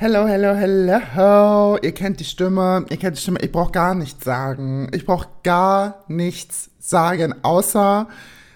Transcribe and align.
Hello, 0.00 0.28
hello, 0.28 0.54
hello. 0.54 1.76
Ihr 1.82 1.90
kennt 1.90 2.20
die 2.20 2.24
Stimme, 2.24 2.86
ihr 2.88 2.98
kennt 2.98 3.16
die 3.16 3.20
Stimme. 3.20 3.40
Ich 3.40 3.50
brauche 3.50 3.72
gar 3.72 3.96
nichts 3.96 4.24
sagen. 4.24 4.88
Ich 4.92 5.04
brauche 5.04 5.26
gar 5.42 6.04
nichts 6.06 6.70
sagen, 6.78 7.34
außer 7.42 8.06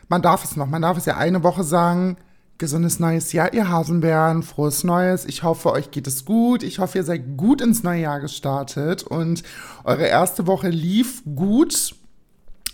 man 0.08 0.22
darf 0.22 0.44
es 0.44 0.54
noch. 0.54 0.68
Man 0.68 0.82
darf 0.82 0.98
es 0.98 1.06
ja 1.06 1.16
eine 1.16 1.42
Woche 1.42 1.64
sagen. 1.64 2.16
Gesundes 2.58 3.00
neues 3.00 3.32
Jahr, 3.32 3.52
ihr 3.52 3.68
Hasenbären. 3.68 4.44
Frohes 4.44 4.84
Neues. 4.84 5.24
Ich 5.24 5.42
hoffe, 5.42 5.72
euch 5.72 5.90
geht 5.90 6.06
es 6.06 6.24
gut. 6.24 6.62
Ich 6.62 6.78
hoffe, 6.78 6.98
ihr 6.98 7.04
seid 7.04 7.36
gut 7.36 7.60
ins 7.60 7.82
neue 7.82 8.02
Jahr 8.02 8.20
gestartet 8.20 9.02
und 9.02 9.42
eure 9.82 10.06
erste 10.06 10.46
Woche 10.46 10.68
lief 10.68 11.24
gut. 11.24 11.96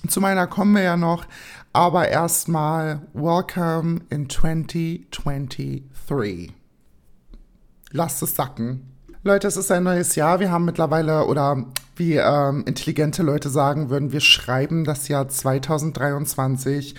Zu 0.06 0.20
meiner 0.20 0.46
kommen 0.46 0.74
wir 0.74 0.82
ja 0.82 0.98
noch. 0.98 1.24
Aber 1.72 2.08
erstmal, 2.08 3.00
welcome 3.14 4.00
in 4.10 4.28
2023 4.28 5.84
lasst 7.92 8.22
es 8.22 8.34
sacken. 8.34 8.94
Leute, 9.24 9.48
es 9.48 9.56
ist 9.56 9.70
ein 9.70 9.82
neues 9.82 10.14
Jahr. 10.14 10.40
Wir 10.40 10.50
haben 10.50 10.64
mittlerweile, 10.64 11.26
oder 11.26 11.64
wie 11.96 12.14
ähm, 12.14 12.64
intelligente 12.66 13.22
Leute 13.22 13.50
sagen 13.50 13.90
würden, 13.90 14.12
wir 14.12 14.20
schreiben 14.20 14.84
das 14.84 15.08
Jahr 15.08 15.28
2023. 15.28 16.94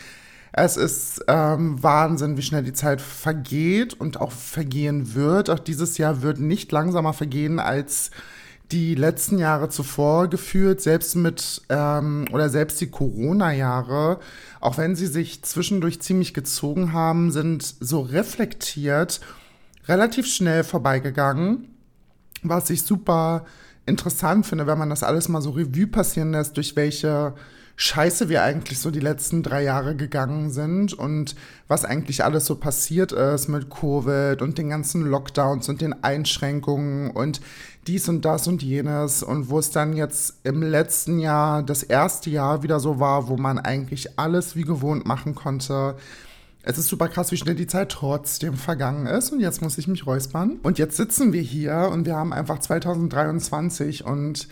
Es 0.51 0.77
ist 0.77 1.23
ähm, 1.27 1.81
Wahnsinn, 1.81 2.35
wie 2.35 2.41
schnell 2.41 2.63
die 2.63 2.73
Zeit 2.73 3.01
vergeht 3.01 3.93
und 3.93 4.19
auch 4.19 4.31
vergehen 4.31 5.13
wird. 5.15 5.49
Auch 5.49 5.59
dieses 5.59 5.97
Jahr 5.97 6.21
wird 6.21 6.39
nicht 6.39 6.71
langsamer 6.71 7.13
vergehen 7.13 7.59
als 7.59 8.11
die 8.71 8.93
letzten 8.93 9.39
Jahre 9.39 9.69
zuvor 9.69 10.27
geführt, 10.27 10.81
selbst 10.81 11.15
mit 11.15 11.63
ähm, 11.69 12.25
oder 12.31 12.49
selbst 12.49 12.79
die 12.81 12.91
Corona-Jahre, 12.91 14.19
auch 14.59 14.77
wenn 14.77 14.95
sie 14.95 15.07
sich 15.07 15.43
zwischendurch 15.43 16.01
ziemlich 16.01 16.33
gezogen 16.33 16.93
haben, 16.93 17.31
sind 17.31 17.63
so 17.63 18.01
reflektiert 18.01 19.21
relativ 19.89 20.27
schnell 20.27 20.63
vorbeigegangen, 20.63 21.67
was 22.43 22.69
ich 22.69 22.83
super 22.83 23.45
interessant 23.85 24.45
finde, 24.45 24.67
wenn 24.67 24.77
man 24.77 24.89
das 24.89 25.03
alles 25.03 25.27
mal 25.27 25.41
so 25.41 25.49
Revue 25.49 25.87
passieren 25.87 26.31
lässt, 26.31 26.55
durch 26.55 26.75
welche 26.75 27.33
Scheiße 27.75 28.27
wir 28.27 28.43
eigentlich 28.43 28.79
so 28.79 28.91
die 28.91 28.99
letzten 28.99 29.41
drei 29.41 29.63
Jahre 29.63 29.95
gegangen 29.95 30.51
sind 30.51 30.93
und 30.93 31.35
was 31.69 31.85
eigentlich 31.85 32.25
alles 32.25 32.45
so 32.45 32.55
passiert 32.55 33.13
ist 33.13 33.47
mit 33.47 33.69
Covid 33.69 34.41
und 34.41 34.57
den 34.57 34.69
ganzen 34.69 35.05
Lockdowns 35.05 35.69
und 35.69 35.79
den 35.79 36.03
Einschränkungen 36.03 37.09
und 37.11 37.39
dies 37.87 38.09
und 38.09 38.25
das 38.25 38.47
und 38.47 38.61
jenes 38.61 39.23
und 39.23 39.49
wo 39.49 39.59
es 39.59 39.71
dann 39.71 39.93
jetzt 39.93 40.41
im 40.43 40.61
letzten 40.61 41.19
Jahr, 41.19 41.63
das 41.63 41.81
erste 41.81 42.29
Jahr 42.29 42.63
wieder 42.63 42.81
so 42.81 42.99
war, 42.99 43.29
wo 43.29 43.37
man 43.37 43.57
eigentlich 43.57 44.19
alles 44.19 44.57
wie 44.57 44.63
gewohnt 44.63 45.05
machen 45.05 45.33
konnte 45.33 45.95
es 46.63 46.77
ist 46.77 46.87
super 46.87 47.07
krass, 47.07 47.31
wie 47.31 47.37
schnell 47.37 47.55
die 47.55 47.67
Zeit 47.67 47.89
trotzdem 47.89 48.55
vergangen 48.55 49.07
ist. 49.07 49.31
Und 49.31 49.39
jetzt 49.39 49.61
muss 49.61 49.77
ich 49.77 49.87
mich 49.87 50.05
räuspern. 50.05 50.59
Und 50.63 50.77
jetzt 50.77 50.97
sitzen 50.97 51.33
wir 51.33 51.41
hier 51.41 51.89
und 51.91 52.05
wir 52.05 52.15
haben 52.15 52.33
einfach 52.33 52.59
2023 52.59 54.05
und 54.05 54.47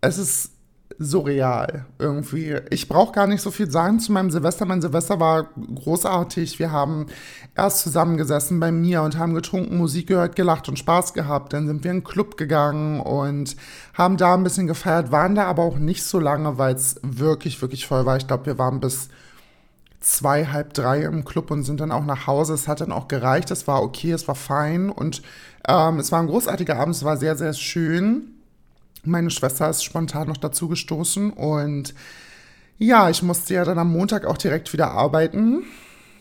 es 0.00 0.18
ist 0.18 0.52
surreal 0.98 1.86
irgendwie. 1.98 2.56
Ich 2.70 2.88
brauche 2.88 3.12
gar 3.12 3.26
nicht 3.26 3.42
so 3.42 3.50
viel 3.50 3.70
sagen 3.70 4.00
zu 4.00 4.12
meinem 4.12 4.30
Silvester. 4.30 4.64
Mein 4.64 4.80
Silvester 4.80 5.20
war 5.20 5.48
großartig. 5.74 6.58
Wir 6.58 6.72
haben 6.72 7.06
erst 7.54 7.80
zusammengesessen 7.80 8.58
bei 8.58 8.72
mir 8.72 9.02
und 9.02 9.18
haben 9.18 9.34
getrunken, 9.34 9.76
Musik 9.76 10.08
gehört, 10.08 10.34
gelacht 10.34 10.68
und 10.68 10.78
Spaß 10.78 11.14
gehabt. 11.14 11.52
Dann 11.52 11.66
sind 11.66 11.84
wir 11.84 11.90
in 11.90 11.98
einen 11.98 12.04
Club 12.04 12.36
gegangen 12.36 13.00
und 13.00 13.56
haben 13.94 14.16
da 14.16 14.34
ein 14.34 14.42
bisschen 14.42 14.66
gefeiert, 14.66 15.12
waren 15.12 15.34
da 15.34 15.44
aber 15.44 15.62
auch 15.62 15.78
nicht 15.78 16.04
so 16.04 16.18
lange, 16.18 16.58
weil 16.58 16.74
es 16.74 17.00
wirklich, 17.02 17.60
wirklich 17.60 17.86
voll 17.86 18.06
war. 18.06 18.16
Ich 18.16 18.26
glaube, 18.26 18.46
wir 18.46 18.58
waren 18.58 18.80
bis 18.80 19.08
zwei, 20.00 20.46
halb 20.46 20.74
drei 20.74 21.02
im 21.02 21.24
Club 21.24 21.50
und 21.50 21.64
sind 21.64 21.80
dann 21.80 21.92
auch 21.92 22.04
nach 22.04 22.26
Hause. 22.26 22.54
Es 22.54 22.68
hat 22.68 22.80
dann 22.80 22.92
auch 22.92 23.08
gereicht, 23.08 23.50
es 23.50 23.66
war 23.66 23.82
okay, 23.82 24.12
es 24.12 24.28
war 24.28 24.34
fein 24.34 24.90
und 24.90 25.22
ähm, 25.66 25.98
es 25.98 26.12
war 26.12 26.20
ein 26.20 26.28
großartiger 26.28 26.78
Abend, 26.78 26.94
es 26.94 27.04
war 27.04 27.16
sehr, 27.16 27.36
sehr 27.36 27.52
schön. 27.52 28.34
Meine 29.04 29.30
Schwester 29.30 29.68
ist 29.70 29.84
spontan 29.84 30.28
noch 30.28 30.36
dazu 30.36 30.68
gestoßen 30.68 31.32
und 31.32 31.94
ja, 32.78 33.10
ich 33.10 33.22
musste 33.22 33.54
ja 33.54 33.64
dann 33.64 33.78
am 33.78 33.90
Montag 33.90 34.24
auch 34.24 34.38
direkt 34.38 34.72
wieder 34.72 34.92
arbeiten. 34.92 35.64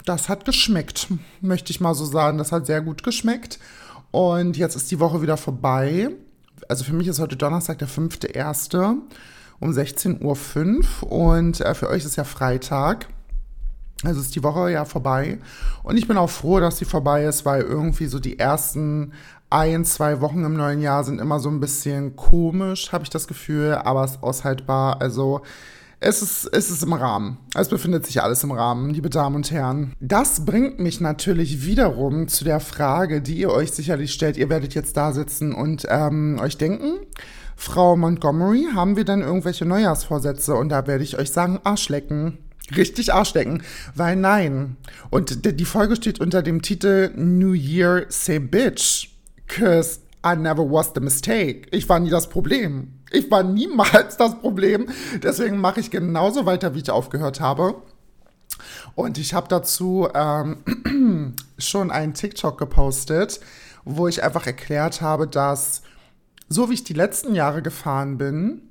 Das 0.05 0.27
hat 0.29 0.45
geschmeckt, 0.45 1.07
möchte 1.41 1.71
ich 1.71 1.81
mal 1.81 1.93
so 1.93 2.05
sagen. 2.05 2.37
Das 2.37 2.51
hat 2.51 2.65
sehr 2.65 2.81
gut 2.81 3.03
geschmeckt. 3.03 3.59
Und 4.09 4.57
jetzt 4.57 4.75
ist 4.75 4.89
die 4.89 4.99
Woche 4.99 5.21
wieder 5.21 5.37
vorbei. 5.37 6.09
Also 6.67 6.83
für 6.83 6.93
mich 6.93 7.07
ist 7.07 7.19
heute 7.19 7.35
Donnerstag, 7.35 7.77
der 7.79 7.87
5.1. 7.87 8.95
um 9.59 9.69
16.05 9.69 11.03
Uhr 11.03 11.11
und 11.11 11.61
äh, 11.61 11.75
für 11.75 11.89
euch 11.89 12.05
ist 12.05 12.15
ja 12.15 12.23
Freitag. 12.23 13.07
Also 14.03 14.21
ist 14.21 14.35
die 14.35 14.43
Woche 14.43 14.71
ja 14.71 14.85
vorbei. 14.85 15.39
Und 15.83 15.97
ich 15.97 16.07
bin 16.07 16.17
auch 16.17 16.29
froh, 16.29 16.59
dass 16.59 16.77
sie 16.77 16.85
vorbei 16.85 17.25
ist, 17.25 17.45
weil 17.45 17.61
irgendwie 17.61 18.05
so 18.05 18.19
die 18.19 18.37
ersten 18.37 19.13
ein, 19.49 19.85
zwei 19.85 20.21
Wochen 20.21 20.43
im 20.43 20.55
neuen 20.55 20.81
Jahr 20.81 21.03
sind 21.03 21.19
immer 21.19 21.39
so 21.39 21.49
ein 21.49 21.59
bisschen 21.59 22.15
komisch, 22.15 22.91
habe 22.91 23.03
ich 23.03 23.09
das 23.09 23.27
Gefühl, 23.27 23.75
aber 23.75 24.03
es 24.03 24.11
ist 24.11 24.23
aushaltbar. 24.23 25.01
Also 25.01 25.41
es 25.99 26.21
ist, 26.21 26.45
es 26.53 26.69
ist 26.69 26.83
im 26.83 26.93
Rahmen. 26.93 27.37
Es 27.55 27.69
befindet 27.69 28.05
sich 28.05 28.21
alles 28.21 28.43
im 28.43 28.51
Rahmen, 28.51 28.91
liebe 28.91 29.09
Damen 29.09 29.37
und 29.37 29.49
Herren. 29.49 29.93
Das 29.99 30.45
bringt 30.45 30.79
mich 30.79 31.01
natürlich 31.01 31.65
wiederum 31.65 32.27
zu 32.27 32.43
der 32.43 32.59
Frage, 32.59 33.21
die 33.21 33.37
ihr 33.37 33.49
euch 33.49 33.71
sicherlich 33.71 34.13
stellt. 34.13 34.37
Ihr 34.37 34.49
werdet 34.49 34.75
jetzt 34.75 34.95
da 34.95 35.11
sitzen 35.11 35.53
und 35.53 35.87
ähm, 35.89 36.37
euch 36.39 36.57
denken, 36.57 36.99
Frau 37.55 37.95
Montgomery, 37.95 38.67
haben 38.75 38.95
wir 38.95 39.05
denn 39.05 39.21
irgendwelche 39.21 39.65
Neujahrsvorsätze? 39.65 40.53
Und 40.53 40.69
da 40.69 40.85
werde 40.85 41.03
ich 41.03 41.17
euch 41.17 41.31
sagen, 41.31 41.59
Arschlecken 41.63 42.37
richtig 42.75 43.13
Arschlecken, 43.13 43.63
weil 43.95 44.15
nein. 44.15 44.77
Und 45.09 45.45
die 45.59 45.65
Folge 45.65 45.95
steht 45.95 46.19
unter 46.19 46.41
dem 46.41 46.61
Titel 46.61 47.11
New 47.15 47.53
Year 47.53 48.05
Say 48.09 48.39
Bitch, 48.39 49.09
cause 49.47 49.99
I 50.25 50.35
never 50.35 50.63
was 50.63 50.91
the 50.93 51.01
mistake. 51.01 51.67
Ich 51.71 51.87
war 51.87 51.99
nie 51.99 52.09
das 52.09 52.27
Problem. 52.27 52.93
Ich 53.11 53.31
war 53.31 53.43
niemals 53.43 54.17
das 54.17 54.39
Problem. 54.39 54.87
Deswegen 55.23 55.59
mache 55.59 55.79
ich 55.79 55.91
genauso 55.91 56.45
weiter, 56.45 56.75
wie 56.75 56.79
ich 56.79 56.89
aufgehört 56.89 57.39
habe. 57.39 57.75
Und 58.95 59.17
ich 59.17 59.33
habe 59.33 59.47
dazu 59.47 60.07
ähm, 60.13 61.35
schon 61.57 61.91
einen 61.91 62.13
TikTok 62.13 62.57
gepostet, 62.57 63.39
wo 63.85 64.07
ich 64.07 64.23
einfach 64.23 64.47
erklärt 64.47 65.01
habe, 65.01 65.27
dass 65.27 65.83
so 66.49 66.69
wie 66.69 66.73
ich 66.73 66.83
die 66.83 66.93
letzten 66.93 67.35
Jahre 67.35 67.61
gefahren 67.61 68.17
bin, 68.17 68.61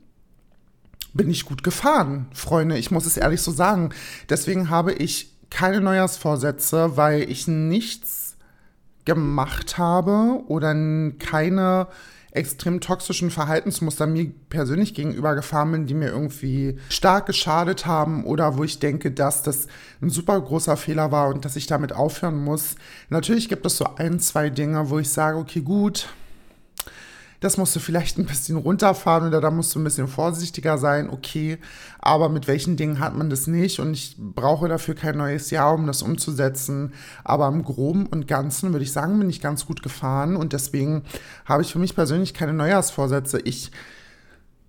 bin 1.17 1.31
ich 1.31 1.45
gut 1.45 1.63
gefahren, 1.63 2.27
Freunde. 2.33 2.79
Ich 2.79 2.91
muss 2.91 3.07
es 3.07 3.17
ehrlich 3.17 3.43
so 3.43 3.51
sagen. 3.51 3.91
Deswegen 4.29 4.71
habe 4.71 4.93
ich 4.93 5.33
keine 5.51 5.81
Neujahrsvorsätze, 5.81 6.97
weil 6.97 7.31
ich 7.31 7.47
nichts 7.49 8.37
gemacht 9.05 9.79
habe 9.79 10.43
oder 10.49 10.75
keine 11.19 11.87
extrem 12.33 12.81
toxischen 12.81 13.31
Verhaltensmuster 13.31 14.07
mir 14.07 14.31
persönlich 14.51 14.95
gegenüber 14.95 15.35
gefahren 15.35 15.73
bin, 15.73 15.87
die 15.87 15.95
mir 15.95 16.09
irgendwie 16.09 16.79
stark 16.91 17.27
geschadet 17.27 17.87
haben 17.87 18.25
oder 18.25 18.59
wo 18.59 18.65
ich 18.65 18.79
denke, 18.79 19.11
dass 19.11 19.43
das 19.43 19.69
ein 20.03 20.11
super 20.11 20.39
großer 20.39 20.77
Fehler 20.77 21.11
war 21.11 21.29
und 21.29 21.45
dass 21.45 21.57
ich 21.57 21.67
damit 21.67 21.95
aufhören 21.95 22.37
muss. 22.37 22.77
Natürlich 23.09 23.49
gibt 23.49 23.65
es 23.65 23.79
so 23.79 23.87
ein, 23.97 24.21
zwei 24.21 24.51
Dinge, 24.51 24.91
wo 24.91 24.99
ich 24.99 25.09
sage, 25.09 25.39
okay, 25.39 25.63
gut, 25.63 26.09
das 27.41 27.57
musst 27.57 27.77
du 27.77 27.81
vielleicht 27.81 28.19
ein 28.19 28.27
bisschen 28.27 28.57
runterfahren 28.57 29.29
oder 29.29 29.41
da 29.41 29.51
musst 29.51 29.75
du 29.75 29.81
ein 29.81 29.85
bisschen 29.85 30.09
vorsichtiger 30.09 30.79
sein, 30.79 31.11
okay, 31.11 31.59
aber 31.99 32.29
mit 32.29 32.47
welchen 32.49 32.77
Dingen 32.77 33.01
hat 33.01 33.17
man 33.17 33.31
das 33.31 33.47
nicht 33.47 33.81
und 33.81 33.93
ich 33.93 34.17
brauche 34.19 34.69
dafür 34.69 34.95
kein 34.95 35.17
neues 35.17 35.51
Jahr, 35.51 35.75
um 35.75 35.87
das 35.87 36.03
umzusetzen, 36.03 36.93
aber 37.25 37.49
im 37.49 37.63
Groben 37.65 38.07
und 38.07 38.29
Ganzen 38.29 38.73
würde 38.73 38.85
ich 38.85 38.93
sagen, 38.93 39.19
bin 39.19 39.31
ich 39.31 39.41
ganz 39.41 39.67
gut 39.67 39.83
gefahren 39.83 40.37
und 40.37 40.53
deswegen 40.53 41.03
habe 41.45 41.63
ich 41.63 41.73
für 41.73 41.79
mich 41.79 41.95
persönlich 41.95 42.35
keine 42.35 42.53
Neujahrsvorsätze. 42.53 43.41
Ich 43.41 43.71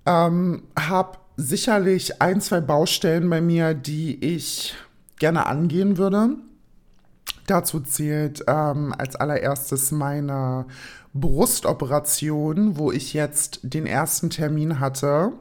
ähm, 0.06 0.64
habe 0.78 1.18
sicherlich 1.38 2.22
ein, 2.22 2.42
zwei 2.42 2.62
Baustellen 2.62 3.30
bei 3.30 3.42
mir, 3.42 3.74
die 3.74 4.24
ich 4.24 4.76
gerne 5.20 5.46
angehen 5.46 5.98
würde. 5.98 6.30
Dazu 7.46 7.80
zählt 7.80 8.44
ähm, 8.48 8.94
als 8.98 9.16
allererstes 9.16 9.92
meine 9.92 10.66
Brustoperation, 11.20 12.78
wo 12.78 12.92
ich 12.92 13.14
jetzt 13.14 13.60
den 13.64 13.86
ersten 13.86 14.30
Termin 14.30 14.80
hatte 14.80 15.34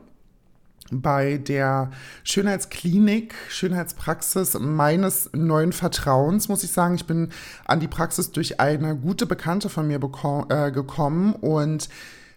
bei 0.91 1.39
der 1.39 1.91
Schönheitsklinik, 2.23 3.35
Schönheitspraxis 3.49 4.59
meines 4.59 5.31
neuen 5.33 5.73
Vertrauens, 5.73 6.49
muss 6.49 6.65
ich 6.65 6.73
sagen. 6.73 6.95
Ich 6.95 7.07
bin 7.07 7.31
an 7.65 7.81
die 7.81 7.89
Praxis 7.89 8.31
durch 8.31 8.61
eine 8.61 8.97
gute 8.97 9.27
Bekannte 9.27 9.69
von 9.69 9.89
mir 9.89 9.97
äh, 9.97 10.71
gekommen 10.71 11.35
und 11.35 11.89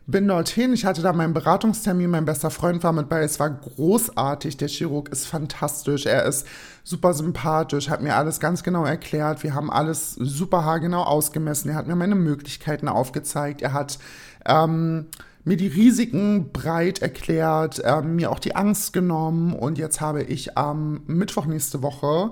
bin 0.09 0.27
dorthin. 0.27 0.73
Ich 0.73 0.85
hatte 0.85 1.01
da 1.01 1.13
meinen 1.13 1.33
Beratungstermin, 1.33 2.09
mein 2.09 2.25
bester 2.25 2.49
Freund 2.49 2.83
war 2.83 2.93
mit 2.93 3.09
bei. 3.09 3.21
Es 3.21 3.39
war 3.39 3.49
großartig. 3.49 4.57
Der 4.57 4.67
Chirurg 4.67 5.09
ist 5.09 5.27
fantastisch. 5.27 6.05
Er 6.05 6.25
ist 6.25 6.47
super 6.83 7.13
sympathisch, 7.13 7.89
hat 7.89 8.01
mir 8.01 8.15
alles 8.15 8.39
ganz 8.39 8.63
genau 8.63 8.85
erklärt. 8.85 9.43
Wir 9.43 9.53
haben 9.53 9.71
alles 9.71 10.13
super 10.13 10.65
haargenau 10.65 11.03
ausgemessen. 11.03 11.69
Er 11.69 11.75
hat 11.75 11.87
mir 11.87 11.95
meine 11.95 12.15
Möglichkeiten 12.15 12.87
aufgezeigt. 12.87 13.61
Er 13.61 13.73
hat 13.73 13.99
ähm, 14.45 15.07
mir 15.43 15.57
die 15.57 15.67
Risiken 15.67 16.51
breit 16.51 17.01
erklärt, 17.01 17.79
äh, 17.79 18.01
mir 18.01 18.31
auch 18.31 18.39
die 18.39 18.55
Angst 18.55 18.93
genommen. 18.93 19.53
Und 19.53 19.77
jetzt 19.77 20.01
habe 20.01 20.23
ich 20.23 20.57
am 20.57 21.01
Mittwoch 21.05 21.45
nächste 21.45 21.81
Woche 21.81 22.31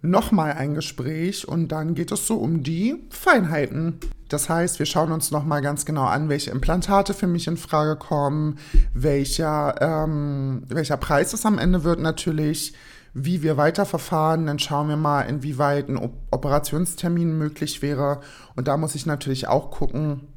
nochmal 0.00 0.52
ein 0.52 0.74
Gespräch 0.74 1.46
und 1.46 1.68
dann 1.68 1.94
geht 1.94 2.12
es 2.12 2.26
so 2.26 2.36
um 2.36 2.62
die 2.62 2.96
Feinheiten. 3.10 3.98
Das 4.28 4.48
heißt, 4.48 4.78
wir 4.78 4.86
schauen 4.86 5.10
uns 5.10 5.30
nochmal 5.30 5.62
ganz 5.62 5.84
genau 5.84 6.04
an, 6.04 6.28
welche 6.28 6.50
Implantate 6.50 7.14
für 7.14 7.26
mich 7.26 7.46
in 7.46 7.56
Frage 7.56 7.96
kommen, 7.96 8.58
welcher, 8.94 9.74
ähm, 9.80 10.62
welcher 10.68 10.98
Preis 10.98 11.32
es 11.32 11.46
am 11.46 11.58
Ende 11.58 11.82
wird 11.82 12.00
natürlich, 12.00 12.74
wie 13.14 13.42
wir 13.42 13.56
weiterverfahren. 13.56 14.46
Dann 14.46 14.58
schauen 14.58 14.88
wir 14.88 14.96
mal, 14.96 15.22
inwieweit 15.22 15.88
ein 15.88 15.98
Operationstermin 16.30 17.36
möglich 17.36 17.82
wäre. 17.82 18.20
Und 18.54 18.68
da 18.68 18.76
muss 18.76 18.94
ich 18.94 19.06
natürlich 19.06 19.48
auch 19.48 19.70
gucken, 19.70 20.28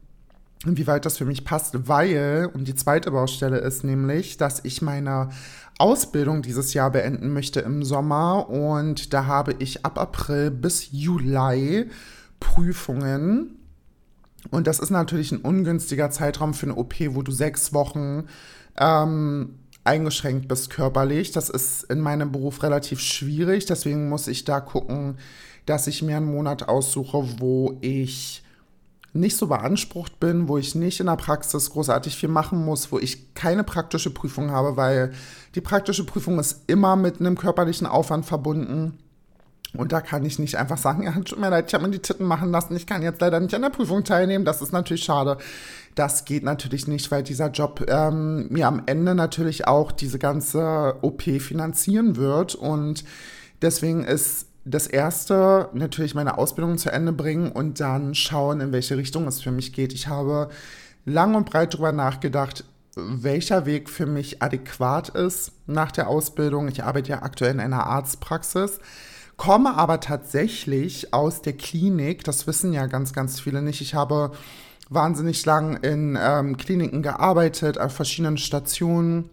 inwieweit 0.65 1.05
das 1.05 1.17
für 1.17 1.25
mich 1.25 1.43
passt, 1.43 1.87
weil, 1.87 2.49
und 2.53 2.67
die 2.67 2.75
zweite 2.75 3.11
Baustelle 3.11 3.57
ist 3.57 3.83
nämlich, 3.83 4.37
dass 4.37 4.63
ich 4.63 4.81
meine 4.81 5.29
Ausbildung 5.77 6.41
dieses 6.41 6.73
Jahr 6.73 6.91
beenden 6.91 7.33
möchte 7.33 7.61
im 7.61 7.83
Sommer 7.83 8.49
und 8.49 9.13
da 9.13 9.25
habe 9.25 9.55
ich 9.59 9.85
ab 9.85 9.97
April 9.97 10.51
bis 10.51 10.91
Juli 10.91 11.89
Prüfungen. 12.39 13.57
Und 14.49 14.67
das 14.67 14.79
ist 14.79 14.89
natürlich 14.89 15.31
ein 15.31 15.41
ungünstiger 15.41 16.09
Zeitraum 16.09 16.53
für 16.53 16.67
eine 16.67 16.75
OP, 16.75 16.95
wo 17.09 17.21
du 17.21 17.31
sechs 17.31 17.73
Wochen 17.73 18.25
ähm, 18.77 19.59
eingeschränkt 19.83 20.47
bist 20.47 20.69
körperlich. 20.69 21.31
Das 21.31 21.49
ist 21.49 21.83
in 21.83 21.99
meinem 21.99 22.31
Beruf 22.31 22.63
relativ 22.63 22.99
schwierig. 22.99 23.65
Deswegen 23.65 24.09
muss 24.09 24.27
ich 24.27 24.43
da 24.43 24.59
gucken, 24.59 25.17
dass 25.65 25.87
ich 25.87 26.01
mir 26.01 26.17
einen 26.17 26.25
Monat 26.25 26.67
aussuche, 26.67 27.23
wo 27.39 27.77
ich 27.81 28.40
nicht 29.13 29.35
so 29.35 29.47
beansprucht 29.47 30.19
bin, 30.19 30.47
wo 30.47 30.57
ich 30.57 30.75
nicht 30.75 30.99
in 30.99 31.07
der 31.07 31.17
Praxis 31.17 31.69
großartig 31.69 32.15
viel 32.15 32.29
machen 32.29 32.63
muss, 32.63 32.91
wo 32.91 32.99
ich 32.99 33.33
keine 33.33 33.63
praktische 33.63 34.09
Prüfung 34.09 34.51
habe, 34.51 34.77
weil 34.77 35.11
die 35.55 35.61
praktische 35.61 36.05
Prüfung 36.05 36.39
ist 36.39 36.61
immer 36.67 36.95
mit 36.95 37.19
einem 37.19 37.37
körperlichen 37.37 37.87
Aufwand 37.87 38.25
verbunden. 38.25 38.97
Und 39.73 39.93
da 39.93 40.01
kann 40.01 40.25
ich 40.25 40.39
nicht 40.39 40.55
einfach 40.55 40.77
sagen, 40.77 41.03
ja, 41.05 41.11
tut 41.11 41.39
mir 41.39 41.49
leid, 41.49 41.65
ich 41.67 41.73
habe 41.73 41.85
mir 41.85 41.91
die 41.91 41.99
Titten 41.99 42.25
machen 42.25 42.51
lassen, 42.51 42.75
ich 42.75 42.87
kann 42.87 43.01
jetzt 43.01 43.21
leider 43.21 43.39
nicht 43.39 43.53
an 43.53 43.61
der 43.61 43.69
Prüfung 43.69 44.03
teilnehmen. 44.03 44.45
Das 44.45 44.61
ist 44.61 44.71
natürlich 44.71 45.03
schade. 45.03 45.37
Das 45.95 46.23
geht 46.23 46.43
natürlich 46.43 46.87
nicht, 46.87 47.11
weil 47.11 47.23
dieser 47.23 47.51
Job 47.51 47.85
ähm, 47.87 48.47
mir 48.49 48.67
am 48.67 48.83
Ende 48.85 49.13
natürlich 49.13 49.67
auch 49.67 49.91
diese 49.91 50.19
ganze 50.19 50.95
OP 51.01 51.23
finanzieren 51.23 52.15
wird. 52.15 52.55
Und 52.55 53.03
deswegen 53.61 54.03
ist 54.03 54.47
das 54.63 54.87
erste 54.87 55.69
natürlich 55.73 56.13
meine 56.13 56.37
Ausbildung 56.37 56.77
zu 56.77 56.91
Ende 56.91 57.11
bringen 57.11 57.51
und 57.51 57.79
dann 57.79 58.13
schauen, 58.13 58.61
in 58.61 58.71
welche 58.71 58.97
Richtung 58.97 59.27
es 59.27 59.41
für 59.41 59.51
mich 59.51 59.73
geht. 59.73 59.93
Ich 59.93 60.07
habe 60.07 60.49
lang 61.05 61.35
und 61.35 61.49
breit 61.49 61.73
darüber 61.73 61.91
nachgedacht, 61.91 62.63
welcher 62.95 63.65
Weg 63.65 63.89
für 63.89 64.05
mich 64.05 64.41
adäquat 64.41 65.09
ist 65.09 65.53
nach 65.65 65.91
der 65.91 66.09
Ausbildung. 66.09 66.67
Ich 66.67 66.83
arbeite 66.83 67.09
ja 67.09 67.23
aktuell 67.23 67.53
in 67.53 67.59
einer 67.59 67.87
Arztpraxis, 67.87 68.79
komme 69.37 69.75
aber 69.75 69.99
tatsächlich 69.99 71.13
aus 71.13 71.41
der 71.41 71.53
Klinik. 71.53 72.23
Das 72.23 72.45
wissen 72.45 72.73
ja 72.73 72.85
ganz, 72.85 73.13
ganz 73.13 73.39
viele 73.39 73.61
nicht. 73.61 73.81
Ich 73.81 73.95
habe 73.95 74.31
wahnsinnig 74.89 75.43
lang 75.45 75.77
in 75.77 76.19
ähm, 76.21 76.57
Kliniken 76.57 77.01
gearbeitet, 77.01 77.79
auf 77.79 77.93
verschiedenen 77.93 78.37
Stationen. 78.37 79.29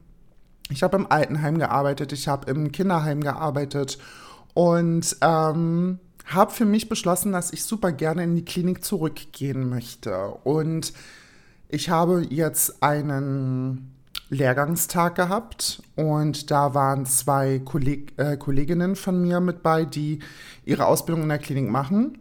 Ich 0.70 0.82
habe 0.82 0.96
im 0.96 1.10
Altenheim 1.10 1.58
gearbeitet, 1.58 2.12
ich 2.12 2.28
habe 2.28 2.50
im 2.50 2.72
Kinderheim 2.72 3.22
gearbeitet 3.22 3.98
und 4.58 5.16
ähm, 5.20 6.00
habe 6.26 6.50
für 6.50 6.64
mich 6.64 6.88
beschlossen, 6.88 7.30
dass 7.30 7.52
ich 7.52 7.62
super 7.62 7.92
gerne 7.92 8.24
in 8.24 8.34
die 8.34 8.44
Klinik 8.44 8.82
zurückgehen 8.82 9.68
möchte. 9.68 10.18
Und 10.42 10.92
ich 11.68 11.90
habe 11.90 12.26
jetzt 12.28 12.82
einen 12.82 13.94
Lehrgangstag 14.30 15.14
gehabt 15.14 15.80
und 15.94 16.50
da 16.50 16.74
waren 16.74 17.06
zwei 17.06 17.60
Kolleg 17.60 18.14
äh, 18.16 18.36
Kolleginnen 18.36 18.96
von 18.96 19.22
mir 19.22 19.38
mit 19.38 19.62
bei, 19.62 19.84
die 19.84 20.18
ihre 20.64 20.86
Ausbildung 20.86 21.22
in 21.22 21.28
der 21.28 21.38
Klinik 21.38 21.70
machen. 21.70 22.18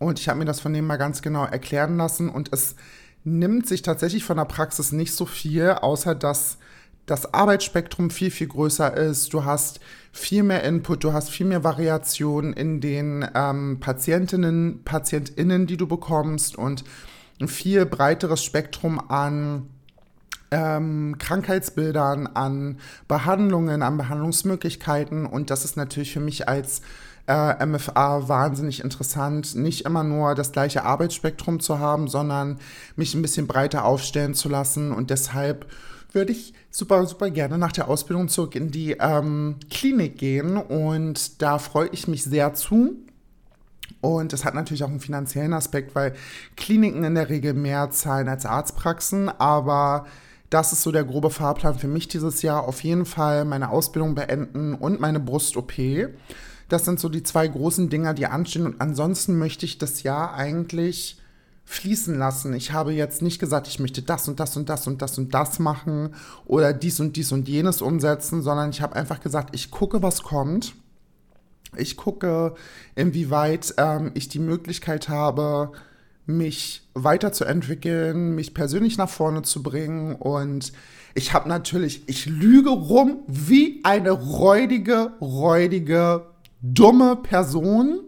Und 0.00 0.18
ich 0.18 0.28
habe 0.28 0.40
mir 0.40 0.46
das 0.46 0.58
von 0.58 0.72
denen 0.72 0.88
mal 0.88 0.96
ganz 0.96 1.22
genau 1.22 1.44
erklären 1.44 1.96
lassen 1.96 2.28
und 2.28 2.52
es 2.52 2.74
nimmt 3.22 3.68
sich 3.68 3.82
tatsächlich 3.82 4.24
von 4.24 4.36
der 4.36 4.46
Praxis 4.46 4.90
nicht 4.90 5.14
so 5.14 5.26
viel, 5.26 5.70
außer 5.70 6.16
dass 6.16 6.58
das 7.06 7.32
Arbeitsspektrum 7.32 8.10
viel, 8.10 8.30
viel 8.30 8.48
größer 8.48 8.94
ist. 8.94 9.32
Du 9.32 9.44
hast 9.44 9.80
viel 10.12 10.42
mehr 10.42 10.64
Input, 10.64 11.04
du 11.04 11.12
hast 11.12 11.30
viel 11.30 11.46
mehr 11.46 11.64
Variation 11.64 12.52
in 12.52 12.80
den 12.80 13.26
ähm, 13.34 13.78
Patientinnen, 13.80 14.82
PatientInnen, 14.84 15.66
die 15.66 15.76
du 15.76 15.86
bekommst 15.86 16.56
und 16.56 16.84
ein 17.40 17.48
viel 17.48 17.86
breiteres 17.86 18.42
Spektrum 18.42 18.98
an 19.10 19.68
ähm, 20.50 21.16
Krankheitsbildern, 21.18 22.26
an 22.28 22.78
Behandlungen, 23.08 23.82
an 23.82 23.96
Behandlungsmöglichkeiten. 23.96 25.26
Und 25.26 25.50
das 25.50 25.64
ist 25.64 25.76
natürlich 25.76 26.12
für 26.12 26.20
mich 26.20 26.48
als 26.48 26.82
äh, 27.26 27.66
MFA 27.66 28.28
wahnsinnig 28.28 28.82
interessant, 28.82 29.54
nicht 29.54 29.84
immer 29.84 30.04
nur 30.04 30.34
das 30.34 30.52
gleiche 30.52 30.84
Arbeitsspektrum 30.84 31.60
zu 31.60 31.78
haben, 31.78 32.08
sondern 32.08 32.58
mich 32.94 33.14
ein 33.14 33.22
bisschen 33.22 33.46
breiter 33.46 33.84
aufstellen 33.84 34.34
zu 34.34 34.48
lassen. 34.48 34.92
Und 34.92 35.10
deshalb 35.10 35.66
würde 36.16 36.32
ich 36.32 36.52
super, 36.70 37.06
super 37.06 37.30
gerne 37.30 37.58
nach 37.58 37.70
der 37.70 37.88
Ausbildung 37.88 38.28
zurück 38.28 38.56
in 38.56 38.72
die 38.72 38.96
ähm, 38.98 39.56
Klinik 39.70 40.18
gehen 40.18 40.56
und 40.56 41.40
da 41.40 41.58
freue 41.60 41.88
ich 41.92 42.08
mich 42.08 42.24
sehr 42.24 42.54
zu. 42.54 42.96
Und 44.00 44.32
es 44.32 44.44
hat 44.44 44.54
natürlich 44.54 44.82
auch 44.82 44.88
einen 44.88 45.00
finanziellen 45.00 45.52
Aspekt, 45.52 45.94
weil 45.94 46.14
Kliniken 46.56 47.04
in 47.04 47.14
der 47.14 47.28
Regel 47.28 47.54
mehr 47.54 47.90
zahlen 47.90 48.28
als 48.28 48.44
Arztpraxen, 48.46 49.28
aber 49.28 50.06
das 50.50 50.72
ist 50.72 50.82
so 50.82 50.92
der 50.92 51.04
grobe 51.04 51.30
Fahrplan 51.30 51.78
für 51.78 51.88
mich 51.88 52.08
dieses 52.08 52.42
Jahr. 52.42 52.66
Auf 52.66 52.82
jeden 52.82 53.04
Fall 53.04 53.44
meine 53.44 53.70
Ausbildung 53.70 54.14
beenden 54.14 54.74
und 54.74 55.00
meine 55.00 55.20
Brust-OP. 55.20 55.72
Das 56.68 56.84
sind 56.84 57.00
so 57.00 57.08
die 57.08 57.22
zwei 57.22 57.46
großen 57.48 57.90
Dinger, 57.90 58.14
die 58.14 58.26
anstehen. 58.26 58.66
Und 58.66 58.80
ansonsten 58.80 59.38
möchte 59.38 59.66
ich 59.66 59.78
das 59.78 60.02
Jahr 60.02 60.34
eigentlich 60.34 61.18
fließen 61.66 62.16
lassen. 62.16 62.54
Ich 62.54 62.72
habe 62.72 62.92
jetzt 62.92 63.20
nicht 63.20 63.38
gesagt, 63.38 63.66
ich 63.66 63.80
möchte 63.80 64.00
das 64.00 64.28
und 64.28 64.40
das 64.40 64.56
und 64.56 64.68
das 64.68 64.86
und 64.86 65.02
das 65.02 65.18
und 65.18 65.34
das 65.34 65.58
machen 65.58 66.14
oder 66.46 66.72
dies 66.72 67.00
und 67.00 67.16
dies 67.16 67.32
und 67.32 67.48
jenes 67.48 67.82
umsetzen, 67.82 68.40
sondern 68.40 68.70
ich 68.70 68.80
habe 68.80 68.96
einfach 68.96 69.20
gesagt, 69.20 69.54
ich 69.54 69.70
gucke, 69.70 70.02
was 70.02 70.22
kommt. 70.22 70.74
Ich 71.76 71.96
gucke, 71.96 72.54
inwieweit 72.94 73.74
ähm, 73.76 74.12
ich 74.14 74.28
die 74.28 74.38
Möglichkeit 74.38 75.08
habe, 75.08 75.72
mich 76.24 76.88
weiterzuentwickeln, 76.94 78.34
mich 78.34 78.54
persönlich 78.54 78.96
nach 78.96 79.08
vorne 79.08 79.42
zu 79.42 79.62
bringen. 79.62 80.14
Und 80.14 80.72
ich 81.14 81.32
habe 81.32 81.48
natürlich, 81.48 82.08
ich 82.08 82.26
lüge 82.26 82.70
rum 82.70 83.18
wie 83.26 83.80
eine 83.82 84.10
räudige, 84.10 85.12
räudige, 85.20 86.26
dumme 86.62 87.16
Person, 87.16 88.00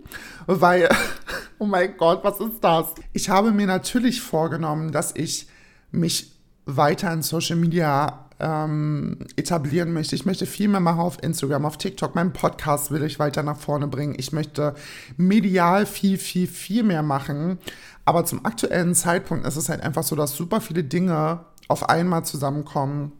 weil 0.46 0.88
Oh 1.60 1.66
mein 1.66 1.96
Gott, 1.96 2.22
was 2.22 2.38
ist 2.38 2.62
das? 2.62 2.94
Ich 3.12 3.28
habe 3.30 3.50
mir 3.50 3.66
natürlich 3.66 4.20
vorgenommen, 4.20 4.92
dass 4.92 5.12
ich 5.16 5.48
mich 5.90 6.32
weiter 6.66 7.12
in 7.12 7.22
Social 7.22 7.56
Media 7.56 8.26
ähm, 8.38 9.18
etablieren 9.34 9.92
möchte. 9.92 10.14
Ich 10.14 10.24
möchte 10.24 10.46
viel 10.46 10.68
mehr 10.68 10.78
machen 10.78 11.00
auf 11.00 11.20
Instagram, 11.20 11.64
auf 11.64 11.76
TikTok. 11.76 12.14
Meinen 12.14 12.32
Podcast 12.32 12.92
will 12.92 13.02
ich 13.02 13.18
weiter 13.18 13.42
nach 13.42 13.56
vorne 13.56 13.88
bringen. 13.88 14.14
Ich 14.16 14.30
möchte 14.30 14.76
medial 15.16 15.84
viel, 15.84 16.16
viel, 16.16 16.46
viel 16.46 16.84
mehr 16.84 17.02
machen. 17.02 17.58
Aber 18.04 18.24
zum 18.24 18.44
aktuellen 18.46 18.94
Zeitpunkt 18.94 19.44
ist 19.44 19.56
es 19.56 19.68
halt 19.68 19.82
einfach 19.82 20.04
so, 20.04 20.14
dass 20.14 20.36
super 20.36 20.60
viele 20.60 20.84
Dinge 20.84 21.40
auf 21.66 21.88
einmal 21.88 22.24
zusammenkommen. 22.24 23.10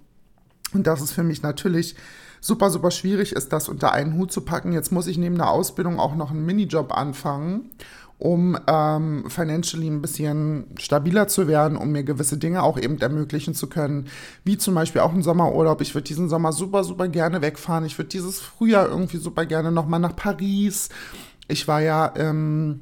Und 0.73 0.87
das 0.87 1.01
ist 1.01 1.11
für 1.11 1.25
mich 1.25 1.43
natürlich 1.43 1.97
super, 2.41 2.71
super 2.71 2.93
schwierig 2.93 3.33
ist, 3.33 3.53
das 3.53 3.69
unter 3.69 3.91
einen 3.91 4.15
Hut 4.15 4.31
zu 4.31 4.43
packen. 4.43 4.73
Jetzt 4.73 4.93
muss 4.93 5.09
ich 5.09 5.19
neben 5.19 5.35
der 5.35 5.51
Ausbildung 5.51 5.99
auch 5.99 6.15
noch 6.15 6.31
einen 6.31 6.47
Minijob 6.47 6.93
anfangen 6.97 7.71
um 8.19 8.59
ähm, 8.67 9.25
financially 9.29 9.87
ein 9.87 10.03
bisschen 10.03 10.67
stabiler 10.79 11.29
zu 11.29 11.47
werden, 11.47 11.77
um 11.77 11.93
mir 11.93 12.03
gewisse 12.03 12.37
Dinge 12.37 12.63
auch 12.63 12.79
eben 12.79 13.01
ermöglichen 13.01 13.55
zu 13.55 13.69
können, 13.69 14.09
wie 14.45 14.59
zum 14.59 14.75
Beispiel 14.75 15.03
auch 15.03 15.13
ein 15.13 15.23
Sommerurlaub. 15.23 15.81
Ich 15.81 15.95
würde 15.95 16.09
diesen 16.09 16.29
Sommer 16.29 16.53
super, 16.53 16.83
super 16.83 17.07
gerne 17.07 17.43
wegfahren. 17.43 17.85
Ich 17.85 17.97
würde 17.97 18.09
dieses 18.09 18.41
Frühjahr 18.41 18.89
irgendwie 18.89 19.19
super 19.19 19.47
gerne 19.47 19.71
nochmal 19.71 20.01
nach 20.01 20.17
Paris. 20.17 20.89
Ich 21.47 21.69
war 21.69 21.81
ja, 21.81 22.13
ähm, 22.17 22.81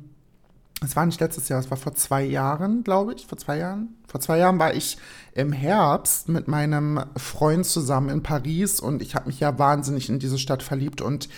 es 0.82 0.96
war 0.96 1.04
nicht 1.04 1.20
letztes 1.20 1.48
Jahr, 1.50 1.60
es 1.60 1.70
war 1.70 1.76
vor 1.76 1.94
zwei 1.94 2.24
Jahren, 2.24 2.82
glaube 2.82 3.12
ich, 3.14 3.26
vor 3.26 3.36
zwei 3.36 3.58
Jahren. 3.58 3.94
Vor 4.06 4.20
zwei 4.20 4.38
Jahren 4.38 4.58
war 4.58 4.72
ich 4.74 4.96
im 5.34 5.52
Herbst 5.52 6.30
mit 6.30 6.48
meinem 6.48 7.00
Freund 7.16 7.66
zusammen 7.66 8.08
in 8.08 8.22
Paris 8.22 8.80
und 8.80 9.02
ich 9.02 9.14
habe 9.14 9.26
mich 9.26 9.40
ja 9.40 9.58
wahnsinnig 9.58 10.08
in 10.08 10.18
diese 10.18 10.38
Stadt 10.38 10.62
verliebt 10.62 11.02
und 11.02 11.28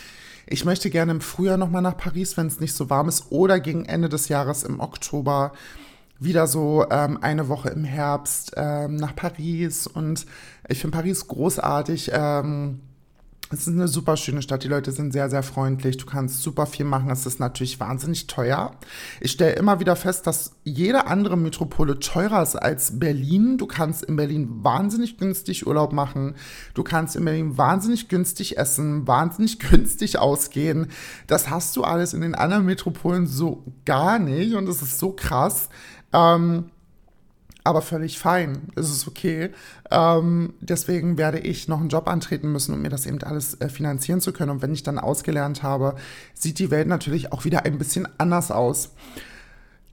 ich 0.51 0.65
möchte 0.65 0.91
gerne 0.91 1.13
im 1.13 1.21
Frühjahr 1.21 1.57
nochmal 1.57 1.83
nach 1.83 1.97
Paris, 1.97 2.37
wenn 2.37 2.47
es 2.47 2.61
nicht 2.61 2.75
so 2.75 2.89
warm 2.91 3.09
ist, 3.09 3.31
oder 3.31 3.61
gegen 3.61 3.85
Ende 3.85 4.09
des 4.09 4.29
Jahres 4.29 4.63
im 4.63 4.81
Oktober 4.81 5.53
wieder 6.19 6.47
so 6.47 6.87
ähm, 6.91 7.19
eine 7.21 7.49
Woche 7.49 7.69
im 7.69 7.85
Herbst 7.85 8.53
ähm, 8.57 8.97
nach 8.97 9.15
Paris. 9.15 9.87
Und 9.87 10.27
ich 10.69 10.81
finde 10.81 10.97
Paris 10.97 11.29
großartig. 11.29 12.11
Ähm, 12.13 12.81
es 13.51 13.61
ist 13.61 13.69
eine 13.69 13.89
super 13.89 14.17
schöne 14.17 14.43
Stadt. 14.43 14.63
Die 14.63 14.69
Leute 14.69 14.93
sind 14.93 15.13
sehr, 15.13 15.31
sehr 15.31 15.43
freundlich. 15.43 15.97
Du 15.97 16.05
kannst 16.05 16.43
super 16.43 16.67
viel 16.67 16.85
machen. 16.85 17.11
Es 17.11 17.25
ist 17.25 17.41
natürlich 17.41 17.81
wahnsinnig 17.81 18.27
teuer. 18.27 18.73
Ich 19.21 19.33
stelle 19.33 19.55
immer 19.55 19.81
wieder 19.81 19.97
fest, 19.97 20.27
dass 20.27 20.53
jede 20.65 21.07
andere 21.07 21.39
Metropole 21.39 21.99
teurer 21.99 22.43
ist 22.43 22.57
als 22.57 22.99
Berlin. 22.99 23.57
Du 23.57 23.67
kannst 23.67 24.05
in 24.05 24.17
Berlin 24.17 24.49
wahnsinnig 24.63 25.17
günstig 25.17 25.67
Urlaub 25.67 25.93
machen. 25.93 26.35
Du 26.75 26.83
kannst 26.83 27.17
in 27.17 27.25
Berlin 27.25 27.57
wahnsinnig 27.57 28.09
günstig 28.09 28.59
essen, 28.59 29.07
wahnsinnig 29.07 29.59
günstig 29.71 30.19
ausgehen. 30.19 30.89
Das 31.27 31.49
hast 31.49 31.75
du 31.77 31.85
alles 31.85 32.13
in 32.13 32.21
den 32.21 32.35
anderen 32.35 32.67
Metropolen 32.67 33.27
so 33.27 33.65
gar 33.87 34.19
nicht. 34.19 34.55
Und 34.55 34.69
es 34.69 34.83
ist 34.83 34.99
so 34.99 35.13
krass. 35.13 35.71
Ähm, 36.13 36.71
aber 37.69 37.83
völlig 37.83 38.19
fein. 38.19 38.63
Es 38.75 38.91
ist 38.91 39.07
okay. 39.07 39.51
Ähm, 39.91 40.55
deswegen 40.61 41.19
werde 41.19 41.39
ich 41.39 41.69
noch 41.69 41.81
einen 41.81 41.91
Job 41.91 42.09
antreten 42.09 42.51
müssen, 42.51 42.75
um 42.75 42.83
mir 42.83 42.89
das 42.89 43.07
eben 43.07 43.23
alles 43.23 43.61
äh, 43.61 43.69
finanzieren 43.69 44.21
zu 44.21 44.33
können. 44.33 44.51
Und 44.51 44.63
wenn 44.63 44.73
ich 44.73 44.83
dann 44.83 44.99
ausgelernt 44.99 45.63
habe, 45.63 45.95
sieht 46.35 46.59
die 46.59 46.71
Welt 46.71 46.89
natürlich 46.89 47.33
auch 47.33 47.45
wieder 47.45 47.65
ein 47.65 47.79
bisschen 47.79 48.09
anders 48.19 48.51
aus. 48.51 48.95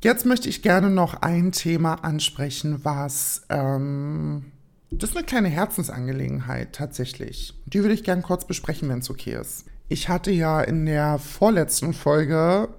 Jetzt 0.01 0.25
möchte 0.25 0.48
ich 0.50 0.62
gerne 0.62 0.89
noch 0.89 1.22
ein 1.22 1.51
Thema 1.51 1.96
ansprechen, 2.03 2.79
was 2.84 3.44
ähm, 3.50 4.46
das 4.91 5.10
ist 5.10 5.17
eine 5.17 5.25
kleine 5.25 5.50
Herzensangelegenheit 5.50 6.74
tatsächlich. 6.74 7.53
Die 7.65 7.82
würde 7.82 7.94
ich 7.94 8.03
gerne 8.03 8.22
kurz 8.22 8.46
besprechen, 8.46 8.88
wenn 8.88 9.00
es 9.00 9.10
okay 9.10 9.38
ist. 9.39 9.65
Ich 9.89 10.08
hatte 10.08 10.32
ja 10.32 10.62
in 10.62 10.86
der 10.86 11.20
vorletzten 11.20 11.94
Folge, 11.94 12.70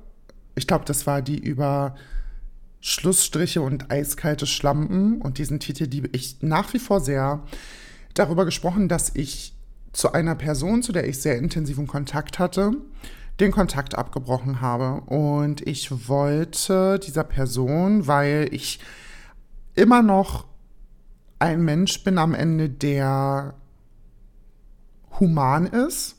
ich 0.54 0.66
glaube, 0.66 0.84
das 0.86 1.06
war 1.06 1.20
die 1.20 1.38
über 1.38 1.96
Schlussstriche 2.80 3.62
und 3.62 3.90
eiskalte 3.90 4.46
Schlampen 4.46 5.20
und 5.20 5.38
diesen 5.38 5.60
Titel 5.60 5.84
liebe 5.84 6.08
ich 6.12 6.42
nach 6.42 6.72
wie 6.72 6.78
vor 6.78 7.00
sehr, 7.00 7.42
darüber 8.14 8.44
gesprochen, 8.44 8.88
dass 8.88 9.14
ich 9.14 9.54
zu 9.92 10.12
einer 10.12 10.34
Person, 10.34 10.82
zu 10.82 10.92
der 10.92 11.08
ich 11.08 11.20
sehr 11.20 11.38
intensiven 11.38 11.86
Kontakt 11.86 12.38
hatte, 12.38 12.72
den 13.40 13.50
Kontakt 13.50 13.96
abgebrochen 13.96 14.60
habe. 14.60 15.00
Und 15.06 15.66
ich 15.66 16.08
wollte 16.08 16.98
dieser 16.98 17.24
Person, 17.24 18.06
weil 18.06 18.48
ich 18.52 18.80
immer 19.74 20.02
noch 20.02 20.46
ein 21.38 21.64
Mensch 21.64 22.02
bin 22.04 22.18
am 22.18 22.34
Ende, 22.34 22.68
der 22.68 23.54
human 25.18 25.66
ist. 25.66 26.16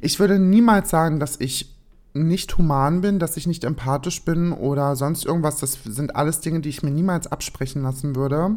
Ich 0.00 0.18
würde 0.18 0.38
niemals 0.38 0.90
sagen, 0.90 1.20
dass 1.20 1.38
ich 1.40 1.69
nicht 2.12 2.58
human 2.58 3.00
bin, 3.00 3.18
dass 3.18 3.36
ich 3.36 3.46
nicht 3.46 3.64
empathisch 3.64 4.24
bin 4.24 4.52
oder 4.52 4.96
sonst 4.96 5.24
irgendwas. 5.24 5.58
Das 5.58 5.78
sind 5.84 6.16
alles 6.16 6.40
Dinge, 6.40 6.60
die 6.60 6.68
ich 6.68 6.82
mir 6.82 6.90
niemals 6.90 7.26
absprechen 7.26 7.82
lassen 7.82 8.16
würde. 8.16 8.56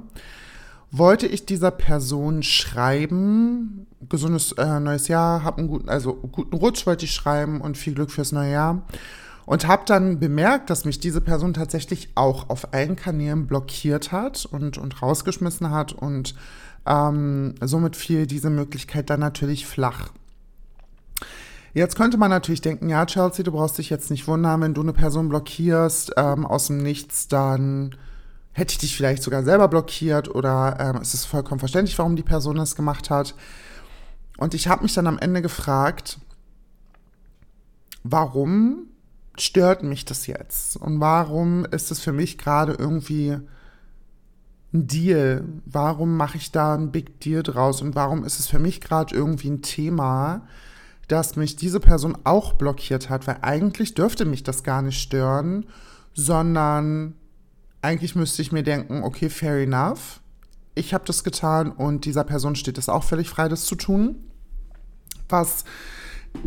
Wollte 0.92 1.28
ich 1.28 1.46
dieser 1.46 1.72
Person 1.72 2.44
schreiben, 2.44 3.88
gesundes 4.10 4.52
äh, 4.54 4.80
neues 4.80 5.08
Jahr, 5.08 5.44
hab 5.44 5.58
einen 5.58 5.68
guten, 5.68 5.90
also 5.90 6.14
guten 6.14 6.56
Rutsch 6.56 6.86
wollte 6.86 7.06
ich 7.06 7.14
schreiben 7.14 7.62
und 7.62 7.78
viel 7.78 7.96
Glück 7.96 8.12
fürs 8.12 8.32
neue 8.32 8.52
Jahr. 8.52 8.84
Und 9.46 9.68
habe 9.68 9.84
dann 9.86 10.20
bemerkt, 10.20 10.70
dass 10.70 10.86
mich 10.86 11.00
diese 11.00 11.20
Person 11.20 11.54
tatsächlich 11.54 12.10
auch 12.16 12.50
auf 12.50 12.74
allen 12.74 12.96
Kanälen 12.96 13.46
blockiert 13.46 14.12
hat 14.12 14.46
und, 14.46 14.78
und 14.78 15.02
rausgeschmissen 15.02 15.70
hat. 15.70 15.92
Und 15.92 16.36
ähm, 16.86 17.56
somit 17.60 17.96
fiel 17.96 18.26
diese 18.26 18.50
Möglichkeit 18.50 19.10
dann 19.10 19.20
natürlich 19.20 19.66
flach. 19.66 20.12
Jetzt 21.74 21.96
könnte 21.96 22.18
man 22.18 22.30
natürlich 22.30 22.62
denken, 22.62 22.90
ja, 22.90 23.06
Chelsea, 23.06 23.44
du 23.44 23.52
brauchst 23.52 23.80
dich 23.80 23.90
jetzt 23.90 24.12
nicht 24.12 24.28
wundern, 24.28 24.62
wenn 24.62 24.76
du 24.76 24.82
eine 24.82 24.94
Person 24.94 25.30
blockierst 25.30 26.14
ähm, 26.18 26.46
aus 26.46 26.68
dem 26.68 26.78
Nichts, 26.78 27.28
dann 27.28 27.96
hätte 28.52 28.74
ich 28.74 28.78
dich 28.78 28.96
vielleicht 28.96 29.24
sogar 29.24 29.44
selber 29.44 29.68
blockiert 29.68 30.34
oder 30.34 30.78
ähm, 30.80 30.98
es 31.02 31.16
ist 31.16 31.26
vollkommen 31.26 31.60
verständlich, 31.60 31.98
warum 31.98 32.16
die 32.16 32.24
Person 32.24 32.58
das 32.58 32.76
gemacht 32.76 33.10
hat. 33.10 33.34
Und 34.38 34.54
ich 34.54 34.68
habe 34.68 34.84
mich 34.84 34.94
dann 34.94 35.08
am 35.08 35.18
Ende 35.18 35.42
gefragt, 35.42 36.20
warum 38.04 38.88
stört 39.36 39.82
mich 39.82 40.06
das 40.06 40.28
jetzt? 40.28 40.78
Und 40.78 41.00
warum 41.00 41.66
ist 41.66 41.90
es 41.90 42.00
für 42.00 42.14
mich 42.14 42.38
gerade 42.38 42.74
irgendwie 42.74 43.40
ein 44.74 44.88
Deal? 44.88 45.44
Warum 45.66 46.18
mache 46.18 46.38
ich 46.38 46.52
da 46.52 46.76
ein 46.76 46.92
Big 46.92 47.20
Deal 47.20 47.42
draus? 47.42 47.82
Und 47.82 47.96
warum 47.96 48.24
ist 48.24 48.40
es 48.40 48.48
für 48.48 48.60
mich 48.60 48.80
gerade 48.82 49.16
irgendwie 49.16 49.50
ein 49.50 49.64
Thema, 49.64 50.48
dass 51.08 51.36
mich 51.36 51.56
diese 51.56 51.80
Person 51.80 52.18
auch 52.24 52.54
blockiert 52.54 53.10
hat, 53.10 53.28
weil 53.28 53.38
eigentlich 53.42 53.94
dürfte 53.94 54.26
mich 54.26 54.44
das 54.44 54.64
gar 54.64 54.82
nicht 54.82 55.02
stören, 55.02 55.66
sondern 56.14 57.16
eigentlich 57.82 58.16
müsste 58.16 58.42
ich 58.42 58.52
mir 58.52 58.64
denken, 58.64 59.04
okay, 59.04 59.30
fair 59.30 59.58
enough, 59.58 60.22
ich 60.76 60.94
habe 60.94 61.04
das 61.06 61.24
getan 61.24 61.72
und 61.72 62.06
dieser 62.06 62.24
Person 62.24 62.56
steht 62.56 62.78
es 62.78 62.90
auch 62.90 63.04
völlig 63.04 63.30
frei, 63.30 63.48
das 63.48 63.66
zu 63.66 63.76
tun, 63.76 64.24
was 65.30 65.66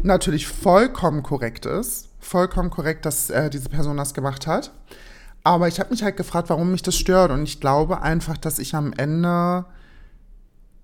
natürlich 0.03 0.49
vollkommen 0.49 1.23
korrekt 1.23 1.67
ist, 1.67 2.09
vollkommen 2.19 2.71
korrekt, 2.71 3.05
dass 3.05 3.31
äh, 3.31 3.51
diese 3.51 3.69
Person 3.69 3.97
das 3.97 4.15
gemacht 4.15 4.47
hat. 4.47 4.73
Aber 5.45 5.69
ich 5.69 5.79
habe 5.79 5.91
mich 5.91 6.03
halt 6.03 6.17
gefragt, 6.17 6.51
warum 6.51 6.73
mich 6.73 6.83
das 6.83 6.97
stört. 6.97 7.31
Und 7.31 7.45
ich 7.45 7.61
glaube 7.61 8.03
einfach, 8.03 8.37
dass 8.37 8.59
ich 8.59 8.75
am 8.75 8.93
Ende 8.93 9.65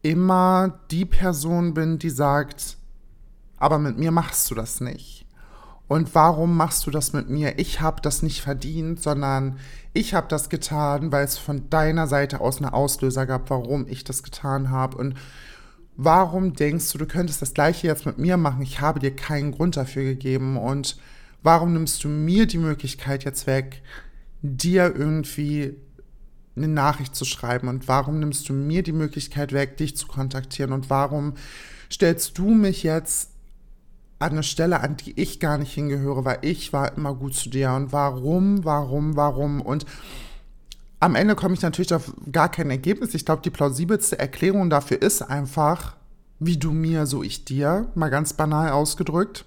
immer 0.02 0.78
die 0.92 1.04
Person 1.04 1.74
bin, 1.74 1.98
die 1.98 2.10
sagt, 2.10 2.76
aber 3.62 3.78
mit 3.78 3.96
mir 3.96 4.10
machst 4.10 4.50
du 4.50 4.56
das 4.56 4.80
nicht. 4.80 5.24
Und 5.86 6.16
warum 6.16 6.56
machst 6.56 6.84
du 6.84 6.90
das 6.90 7.12
mit 7.12 7.30
mir? 7.30 7.60
Ich 7.60 7.80
habe 7.80 8.02
das 8.02 8.22
nicht 8.22 8.40
verdient, 8.40 9.00
sondern 9.00 9.56
ich 9.92 10.14
habe 10.14 10.26
das 10.26 10.48
getan, 10.48 11.12
weil 11.12 11.24
es 11.24 11.38
von 11.38 11.70
deiner 11.70 12.08
Seite 12.08 12.40
aus 12.40 12.58
eine 12.58 12.72
Auslöser 12.72 13.24
gab, 13.24 13.50
warum 13.50 13.86
ich 13.86 14.02
das 14.02 14.24
getan 14.24 14.70
habe. 14.70 14.96
Und 14.96 15.14
warum 15.96 16.54
denkst 16.54 16.90
du, 16.90 16.98
du 16.98 17.06
könntest 17.06 17.40
das 17.40 17.54
gleiche 17.54 17.86
jetzt 17.86 18.04
mit 18.04 18.18
mir 18.18 18.36
machen? 18.36 18.62
Ich 18.62 18.80
habe 18.80 18.98
dir 18.98 19.14
keinen 19.14 19.52
Grund 19.52 19.76
dafür 19.76 20.02
gegeben. 20.02 20.56
Und 20.56 20.96
warum 21.44 21.72
nimmst 21.72 22.02
du 22.02 22.08
mir 22.08 22.46
die 22.46 22.58
Möglichkeit 22.58 23.22
jetzt 23.22 23.46
weg, 23.46 23.82
dir 24.40 24.92
irgendwie 24.96 25.76
eine 26.56 26.66
Nachricht 26.66 27.14
zu 27.14 27.24
schreiben? 27.24 27.68
Und 27.68 27.86
warum 27.86 28.18
nimmst 28.18 28.48
du 28.48 28.54
mir 28.54 28.82
die 28.82 28.90
Möglichkeit 28.90 29.52
weg, 29.52 29.76
dich 29.76 29.96
zu 29.96 30.08
kontaktieren? 30.08 30.72
Und 30.72 30.90
warum 30.90 31.34
stellst 31.88 32.38
du 32.38 32.48
mich 32.48 32.82
jetzt 32.82 33.31
an 34.22 34.32
eine 34.32 34.42
Stelle, 34.42 34.80
an 34.80 34.96
die 34.96 35.20
ich 35.20 35.40
gar 35.40 35.58
nicht 35.58 35.72
hingehöre, 35.72 36.24
weil 36.24 36.38
ich 36.42 36.72
war 36.72 36.96
immer 36.96 37.14
gut 37.14 37.34
zu 37.34 37.50
dir. 37.50 37.72
Und 37.72 37.92
warum, 37.92 38.64
warum, 38.64 39.16
warum? 39.16 39.60
Und 39.60 39.84
am 41.00 41.14
Ende 41.14 41.34
komme 41.34 41.54
ich 41.54 41.62
natürlich 41.62 41.92
auf 41.92 42.12
gar 42.30 42.48
kein 42.48 42.70
Ergebnis. 42.70 43.14
Ich 43.14 43.24
glaube, 43.24 43.42
die 43.42 43.50
plausibelste 43.50 44.18
Erklärung 44.18 44.70
dafür 44.70 45.02
ist 45.02 45.22
einfach, 45.22 45.96
wie 46.38 46.56
du 46.56 46.70
mir, 46.70 47.06
so 47.06 47.22
ich 47.22 47.44
dir, 47.44 47.88
mal 47.94 48.08
ganz 48.08 48.32
banal 48.32 48.70
ausgedrückt. 48.70 49.44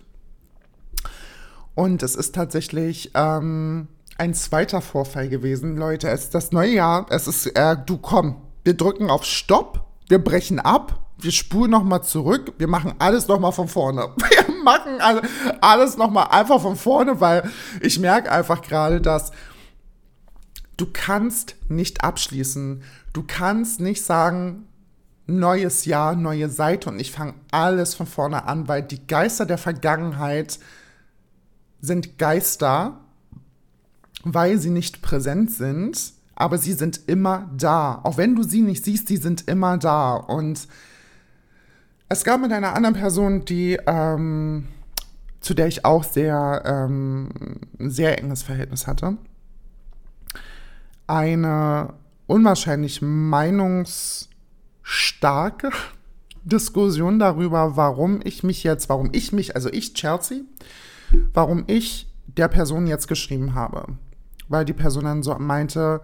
Und 1.74 2.04
es 2.04 2.16
ist 2.16 2.36
tatsächlich 2.36 3.12
ähm, 3.16 3.88
ein 4.18 4.34
zweiter 4.34 4.82
Vorfall 4.82 5.30
gewesen, 5.30 5.78
Leute. 5.78 6.10
Es 6.10 6.26
ist 6.26 6.36
das 6.36 6.52
neue 6.52 6.74
Jahr. 6.74 7.06
Es 7.10 7.28
ist, 7.28 7.48
äh, 7.48 7.78
du 7.86 7.98
komm, 7.98 8.42
wir 8.64 8.76
drücken 8.76 9.10
auf 9.10 9.24
Stopp, 9.24 9.86
wir 10.10 10.24
brechen 10.24 10.60
ab 10.60 11.05
wir 11.18 11.32
spulen 11.32 11.72
nochmal 11.72 12.04
zurück, 12.04 12.54
wir 12.58 12.68
machen 12.68 12.96
alles 13.00 13.28
nochmal 13.28 13.52
von 13.52 13.68
vorne. 13.68 14.10
Wir 14.48 14.72
machen 14.74 15.00
alles 15.62 15.96
nochmal 15.96 16.30
einfach 16.32 16.60
von 16.60 16.76
vorne, 16.76 17.22
weil 17.22 17.52
ich 17.82 18.00
merke 18.00 18.32
einfach 18.32 18.64
gerade, 18.64 19.00
dass 19.00 19.32
du 20.76 20.88
kannst 20.92 21.56
nicht 21.70 22.04
abschließen. 22.04 22.82
Du 23.14 23.24
kannst 23.28 23.80
nicht 23.80 24.04
sagen, 24.04 24.68
neues 25.28 25.86
Jahr, 25.86 26.16
neue 26.16 26.50
Seite 26.50 26.90
und 26.90 27.00
ich 27.00 27.12
fange 27.12 27.36
alles 27.52 27.94
von 27.94 28.08
vorne 28.08 28.46
an, 28.46 28.68
weil 28.68 28.82
die 28.82 29.06
Geister 29.06 29.46
der 29.46 29.58
Vergangenheit 29.60 30.60
sind 31.80 32.18
Geister, 32.18 33.00
weil 34.24 34.58
sie 34.58 34.72
nicht 34.72 35.02
präsent 35.02 35.52
sind, 35.52 36.14
aber 36.36 36.58
sie 36.58 36.74
sind 36.74 37.02
immer 37.08 37.50
da. 37.56 38.02
Auch 38.04 38.18
wenn 38.18 38.36
du 38.36 38.44
sie 38.44 38.62
nicht 38.62 38.84
siehst, 38.84 39.08
sie 39.08 39.18
sind 39.18 39.48
immer 39.48 39.78
da. 39.78 40.16
Und 40.16 40.68
es 42.10 42.24
gab 42.24 42.42
mit 42.42 42.52
einer 42.52 42.76
anderen 42.76 42.96
Person, 42.96 43.46
die, 43.46 43.80
ähm, 43.88 44.68
zu 45.40 45.54
der 45.54 45.68
ich 45.68 45.86
auch 45.86 46.04
sehr, 46.04 46.64
ähm, 46.66 47.30
sehr 47.80 48.20
enges 48.20 48.44
Verhältnis 48.44 48.88
hatte, 48.88 49.16
eine 51.08 51.94
unwahrscheinlich 52.28 53.02
meinungsstarke 53.02 55.70
Diskussion 56.44 57.20
darüber, 57.20 57.76
warum 57.76 58.20
ich 58.24 58.44
mich 58.44 58.64
jetzt, 58.64 58.90
warum 58.90 59.10
ich 59.12 59.32
mich, 59.32 59.56
also 59.56 59.70
ich, 59.72 59.96
Chelsea, 59.96 60.42
warum 61.34 61.64
ich 61.68 62.08
der 62.28 62.48
Person 62.48 62.88
jetzt 62.88 63.08
geschrieben 63.08 63.54
habe. 63.56 63.88
Weil 64.48 64.66
die 64.66 64.74
Person 64.74 65.06
dann 65.06 65.24
so 65.24 65.34
meinte, 65.40 66.02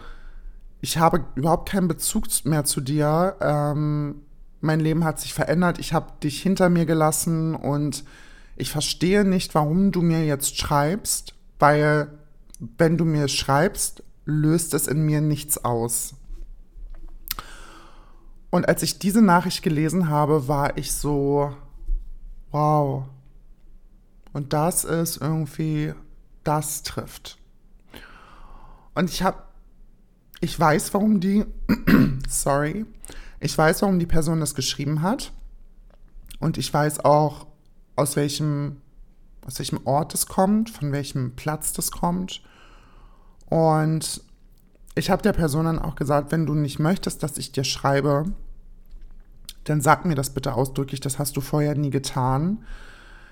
ich 0.80 0.98
habe 0.98 1.26
überhaupt 1.36 1.70
keinen 1.70 1.88
Bezug 1.88 2.26
mehr 2.44 2.64
zu 2.64 2.82
dir. 2.82 3.36
Ähm, 3.40 4.24
mein 4.62 4.80
Leben 4.80 5.04
hat 5.04 5.20
sich 5.20 5.34
verändert, 5.34 5.80
ich 5.80 5.94
habe 5.94 6.14
dich 6.24 6.42
hinter 6.42 6.70
mir 6.70 6.86
gelassen 6.86 7.56
und 7.56 8.04
ich 8.56 8.72
verstehe 8.72 9.26
nicht, 9.26 9.56
warum 9.56 9.92
du 9.92 10.02
mir 10.02 10.26
jetzt 10.26 10.58
schreibst, 10.58 11.34
weil 11.60 12.20
wenn 12.78 12.98
du 12.98 13.06
mir 13.06 13.28
schreibst, 13.28 14.04
löst 14.26 14.74
es 14.74 14.88
in 14.88 15.04
mir 15.04 15.22
nichts 15.22 15.64
aus. 15.64 16.14
Und 18.52 18.68
als 18.68 18.84
ich 18.84 19.00
diese 19.00 19.22
Nachricht 19.22 19.64
gelesen 19.64 20.10
habe, 20.10 20.48
war 20.48 20.78
ich 20.78 20.92
so, 20.92 21.56
wow. 22.52 23.06
Und 24.34 24.54
das 24.54 24.84
ist 24.84 25.18
irgendwie, 25.18 25.94
das 26.44 26.84
trifft. 26.84 27.38
Und 28.94 29.10
ich 29.10 29.24
habe, 29.24 29.42
ich 30.42 30.60
weiß, 30.60 30.94
warum 30.94 31.20
die, 31.20 31.46
sorry, 32.30 32.86
ich 33.42 33.58
weiß, 33.58 33.82
warum 33.82 34.00
die 34.00 34.06
Person 34.06 34.40
das 34.40 34.56
geschrieben 34.56 35.02
hat. 35.02 35.34
Und 36.40 36.58
ich 36.58 36.74
weiß 36.74 37.04
auch, 37.04 37.48
aus 37.96 38.16
welchem, 38.16 38.78
aus 39.46 39.60
welchem 39.60 39.86
Ort 39.86 40.14
es 40.14 40.28
kommt, 40.28 40.70
von 40.70 40.92
welchem 40.92 41.36
Platz 41.36 41.74
das 41.74 41.92
kommt. 41.92 42.42
Und 43.50 44.22
ich 44.96 45.10
habe 45.10 45.24
der 45.24 45.34
Person 45.34 45.66
dann 45.66 45.80
auch 45.80 45.96
gesagt, 45.96 46.32
wenn 46.32 46.46
du 46.46 46.54
nicht 46.54 46.80
möchtest, 46.80 47.24
dass 47.24 47.38
ich 47.38 47.52
dir 47.52 47.64
schreibe, 47.64 48.26
dann 49.64 49.82
sag 49.82 50.06
mir 50.06 50.16
das 50.16 50.30
bitte 50.32 50.54
ausdrücklich, 50.54 51.00
das 51.00 51.18
hast 51.18 51.36
du 51.36 51.42
vorher 51.42 51.76
nie 51.76 51.90
getan. 51.90 52.64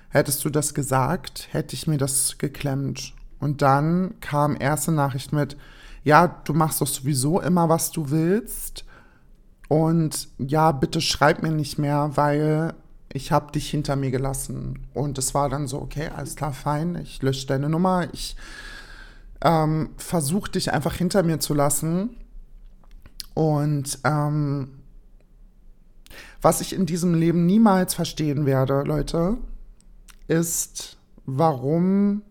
Hättest 0.08 0.44
du 0.44 0.50
das 0.50 0.74
gesagt, 0.74 1.48
hätte 1.52 1.74
ich 1.74 1.86
mir 1.86 1.98
das 1.98 2.36
geklemmt. 2.38 3.14
Und 3.38 3.62
dann 3.62 4.18
kam 4.20 4.56
erste 4.58 4.90
Nachricht 4.90 5.32
mit, 5.32 5.56
ja, 6.02 6.26
du 6.44 6.52
machst 6.52 6.80
doch 6.80 6.86
sowieso 6.88 7.40
immer, 7.40 7.68
was 7.68 7.92
du 7.92 8.10
willst. 8.10 8.84
Und 9.70 10.26
ja, 10.38 10.72
bitte 10.72 11.00
schreib 11.00 11.44
mir 11.44 11.52
nicht 11.52 11.78
mehr, 11.78 12.10
weil 12.16 12.74
ich 13.12 13.30
habe 13.30 13.52
dich 13.52 13.70
hinter 13.70 13.94
mir 13.94 14.10
gelassen. 14.10 14.80
Und 14.94 15.16
es 15.16 15.32
war 15.32 15.48
dann 15.48 15.68
so, 15.68 15.80
okay, 15.80 16.08
alles 16.08 16.34
klar, 16.34 16.52
fein, 16.52 16.96
ich 16.96 17.22
lösche 17.22 17.46
deine 17.46 17.68
Nummer, 17.68 18.08
ich 18.12 18.34
ähm, 19.42 19.90
versuche 19.96 20.50
dich 20.50 20.72
einfach 20.72 20.96
hinter 20.96 21.22
mir 21.22 21.38
zu 21.38 21.54
lassen. 21.54 22.16
Und 23.34 24.00
ähm, 24.02 24.70
was 26.42 26.60
ich 26.60 26.72
in 26.72 26.84
diesem 26.84 27.14
Leben 27.14 27.46
niemals 27.46 27.94
verstehen 27.94 28.46
werde, 28.46 28.82
Leute, 28.82 29.36
ist, 30.26 30.96
warum 31.26 32.22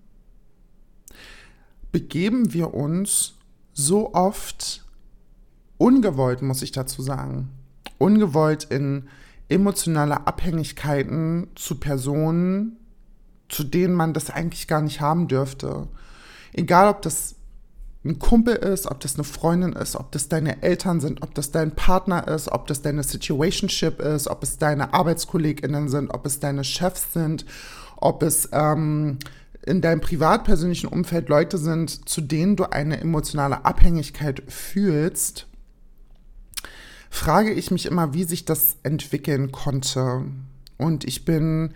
begeben 1.93 2.51
wir 2.51 2.73
uns 2.73 3.35
so 3.71 4.13
oft 4.13 4.83
ungewollt, 5.79 6.43
muss 6.43 6.61
ich 6.61 6.71
dazu 6.71 7.01
sagen, 7.01 7.49
ungewollt 7.97 8.65
in 8.65 9.07
emotionale 9.47 10.27
Abhängigkeiten 10.27 11.47
zu 11.55 11.79
Personen, 11.79 12.77
zu 13.47 13.63
denen 13.63 13.95
man 13.95 14.13
das 14.13 14.29
eigentlich 14.29 14.67
gar 14.67 14.81
nicht 14.81 15.01
haben 15.01 15.27
dürfte. 15.27 15.87
Egal, 16.53 16.89
ob 16.89 17.01
das 17.01 17.35
ein 18.05 18.19
Kumpel 18.19 18.55
ist, 18.55 18.87
ob 18.87 18.99
das 18.99 19.15
eine 19.15 19.23
Freundin 19.23 19.73
ist, 19.73 19.95
ob 19.95 20.11
das 20.11 20.29
deine 20.29 20.61
Eltern 20.61 21.01
sind, 21.01 21.21
ob 21.21 21.33
das 21.33 21.51
dein 21.51 21.71
Partner 21.71 22.27
ist, 22.27 22.49
ob 22.49 22.67
das 22.67 22.81
deine 22.81 23.03
Situationship 23.03 23.99
ist, 23.99 24.27
ob 24.27 24.43
es 24.43 24.57
deine 24.57 24.93
ArbeitskollegInnen 24.93 25.89
sind, 25.89 26.13
ob 26.13 26.25
es 26.25 26.39
deine 26.39 26.63
Chefs 26.63 27.13
sind, 27.13 27.45
ob 27.97 28.23
es 28.23 28.49
ähm, 28.53 29.17
in 29.65 29.81
deinem 29.81 29.99
privat-persönlichen 29.99 30.87
Umfeld 30.87 31.27
Leute 31.27 31.57
sind, 31.57 32.07
zu 32.07 32.21
denen 32.21 32.55
du 32.55 32.71
eine 32.71 33.01
emotionale 33.01 33.65
Abhängigkeit 33.65 34.43
fühlst, 34.47 35.48
frage 37.09 37.51
ich 37.51 37.71
mich 37.71 37.85
immer, 37.85 38.13
wie 38.13 38.23
sich 38.23 38.45
das 38.45 38.77
entwickeln 38.83 39.51
konnte. 39.51 40.25
Und 40.77 41.03
ich 41.05 41.25
bin 41.25 41.73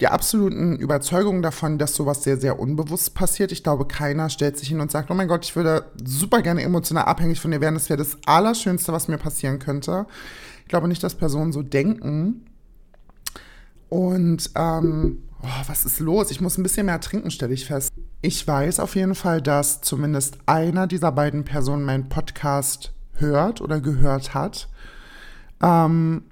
der 0.00 0.12
absoluten 0.12 0.76
Überzeugung 0.76 1.40
davon, 1.40 1.78
dass 1.78 1.94
sowas 1.94 2.22
sehr, 2.22 2.36
sehr 2.36 2.60
unbewusst 2.60 3.14
passiert. 3.14 3.50
Ich 3.50 3.62
glaube, 3.62 3.86
keiner 3.86 4.28
stellt 4.28 4.58
sich 4.58 4.68
hin 4.68 4.80
und 4.80 4.90
sagt, 4.90 5.10
oh 5.10 5.14
mein 5.14 5.28
Gott, 5.28 5.44
ich 5.44 5.56
würde 5.56 5.86
super 6.04 6.42
gerne 6.42 6.62
emotional 6.62 7.04
abhängig 7.04 7.40
von 7.40 7.50
dir 7.50 7.60
werden. 7.60 7.74
Das 7.74 7.88
wäre 7.88 7.98
das 7.98 8.18
Allerschönste, 8.26 8.92
was 8.92 9.08
mir 9.08 9.16
passieren 9.16 9.58
könnte. 9.58 10.06
Ich 10.62 10.68
glaube 10.68 10.88
nicht, 10.88 11.02
dass 11.02 11.14
Personen 11.14 11.52
so 11.52 11.62
denken. 11.62 12.44
Und 13.88 14.50
ähm, 14.54 15.22
oh, 15.42 15.68
was 15.68 15.86
ist 15.86 16.00
los? 16.00 16.30
Ich 16.30 16.42
muss 16.42 16.58
ein 16.58 16.62
bisschen 16.62 16.86
mehr 16.86 17.00
trinken, 17.00 17.30
stelle 17.30 17.54
ich 17.54 17.64
fest. 17.64 17.90
Ich 18.20 18.46
weiß 18.46 18.80
auf 18.80 18.96
jeden 18.96 19.14
Fall, 19.14 19.40
dass 19.40 19.80
zumindest 19.80 20.38
einer 20.44 20.86
dieser 20.86 21.12
beiden 21.12 21.44
Personen 21.44 21.84
meinen 21.84 22.08
Podcast 22.08 22.92
hört 23.20 23.60
oder 23.60 23.80
gehört 23.80 24.34
hat. 24.34 24.68
Ähm, 25.60 26.24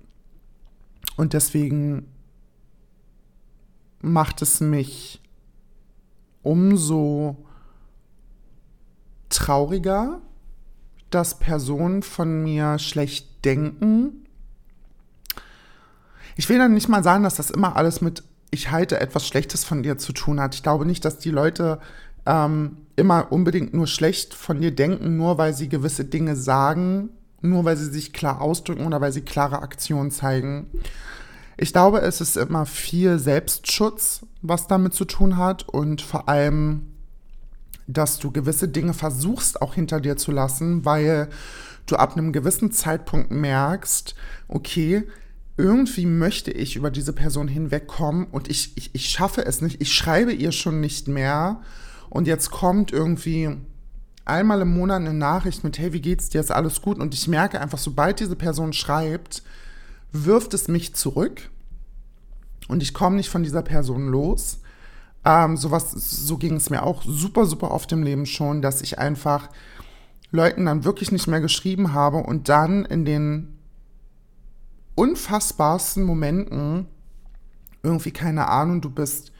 und 1.16 1.32
deswegen 1.32 2.08
macht 4.00 4.42
es 4.42 4.60
mich 4.60 5.22
umso 6.42 7.36
trauriger, 9.28 10.20
dass 11.10 11.38
Personen 11.38 12.02
von 12.02 12.42
mir 12.42 12.78
schlecht 12.78 13.44
denken. 13.44 14.26
Ich 16.36 16.48
will 16.48 16.58
dann 16.58 16.74
nicht 16.74 16.88
mal 16.88 17.04
sagen, 17.04 17.22
dass 17.22 17.36
das 17.36 17.50
immer 17.50 17.76
alles 17.76 18.00
mit 18.00 18.24
ich 18.54 18.70
halte 18.70 19.00
etwas 19.00 19.26
Schlechtes 19.26 19.64
von 19.64 19.82
dir 19.82 19.98
zu 19.98 20.12
tun 20.12 20.40
hat. 20.40 20.54
Ich 20.54 20.62
glaube 20.62 20.86
nicht, 20.86 21.04
dass 21.04 21.18
die 21.18 21.30
Leute 21.30 21.80
ähm, 22.26 22.78
immer 22.96 23.32
unbedingt 23.32 23.74
nur 23.74 23.86
schlecht 23.86 24.34
von 24.34 24.60
dir 24.60 24.74
denken, 24.74 25.16
nur 25.16 25.38
weil 25.38 25.54
sie 25.54 25.68
gewisse 25.68 26.04
Dinge 26.04 26.36
sagen, 26.36 27.10
nur 27.40 27.64
weil 27.64 27.76
sie 27.76 27.90
sich 27.90 28.12
klar 28.12 28.40
ausdrücken 28.40 28.86
oder 28.86 29.00
weil 29.00 29.12
sie 29.12 29.22
klare 29.22 29.60
Aktionen 29.60 30.10
zeigen. 30.10 30.66
Ich 31.56 31.72
glaube, 31.72 32.00
es 32.00 32.20
ist 32.20 32.36
immer 32.36 32.66
viel 32.66 33.18
Selbstschutz, 33.18 34.26
was 34.42 34.66
damit 34.66 34.94
zu 34.94 35.04
tun 35.04 35.36
hat 35.36 35.68
und 35.68 36.02
vor 36.02 36.28
allem, 36.28 36.86
dass 37.86 38.18
du 38.18 38.30
gewisse 38.30 38.68
Dinge 38.68 38.94
versuchst 38.94 39.60
auch 39.60 39.74
hinter 39.74 40.00
dir 40.00 40.16
zu 40.16 40.32
lassen, 40.32 40.84
weil 40.84 41.28
du 41.86 41.96
ab 41.96 42.16
einem 42.16 42.32
gewissen 42.32 42.72
Zeitpunkt 42.72 43.30
merkst, 43.30 44.14
okay, 44.48 45.04
irgendwie 45.56 46.06
möchte 46.06 46.50
ich 46.50 46.76
über 46.76 46.90
diese 46.90 47.12
Person 47.12 47.46
hinwegkommen 47.46 48.26
und 48.26 48.48
ich, 48.48 48.76
ich, 48.76 48.94
ich 48.94 49.08
schaffe 49.08 49.44
es 49.44 49.60
nicht, 49.60 49.80
ich 49.80 49.92
schreibe 49.92 50.32
ihr 50.32 50.50
schon 50.50 50.80
nicht 50.80 51.06
mehr 51.06 51.60
und 52.14 52.28
jetzt 52.28 52.52
kommt 52.52 52.92
irgendwie 52.92 53.56
einmal 54.24 54.60
im 54.60 54.72
Monat 54.72 55.00
eine 55.00 55.12
Nachricht 55.12 55.64
mit, 55.64 55.80
hey, 55.80 55.92
wie 55.92 56.00
geht's 56.00 56.28
dir, 56.28 56.40
ist 56.40 56.52
alles 56.52 56.80
gut? 56.80 57.00
Und 57.00 57.12
ich 57.12 57.26
merke 57.26 57.60
einfach, 57.60 57.76
sobald 57.76 58.20
diese 58.20 58.36
Person 58.36 58.72
schreibt, 58.72 59.42
wirft 60.12 60.54
es 60.54 60.68
mich 60.68 60.94
zurück. 60.94 61.50
Und 62.68 62.84
ich 62.84 62.94
komme 62.94 63.16
nicht 63.16 63.30
von 63.30 63.42
dieser 63.42 63.62
Person 63.62 64.06
los. 64.06 64.60
Ähm, 65.24 65.56
sowas, 65.56 65.90
so 65.90 66.38
ging 66.38 66.54
es 66.54 66.70
mir 66.70 66.84
auch 66.84 67.02
super, 67.04 67.46
super 67.46 67.72
oft 67.72 67.90
im 67.90 68.04
Leben 68.04 68.26
schon, 68.26 68.62
dass 68.62 68.80
ich 68.80 69.00
einfach 69.00 69.48
Leuten 70.30 70.66
dann 70.66 70.84
wirklich 70.84 71.10
nicht 71.10 71.26
mehr 71.26 71.40
geschrieben 71.40 71.94
habe 71.94 72.18
und 72.18 72.48
dann 72.48 72.84
in 72.84 73.04
den 73.04 73.58
unfassbarsten 74.94 76.04
Momenten 76.04 76.86
irgendwie 77.82 78.12
keine 78.12 78.46
Ahnung, 78.46 78.80
du 78.80 78.88
bist 78.88 79.33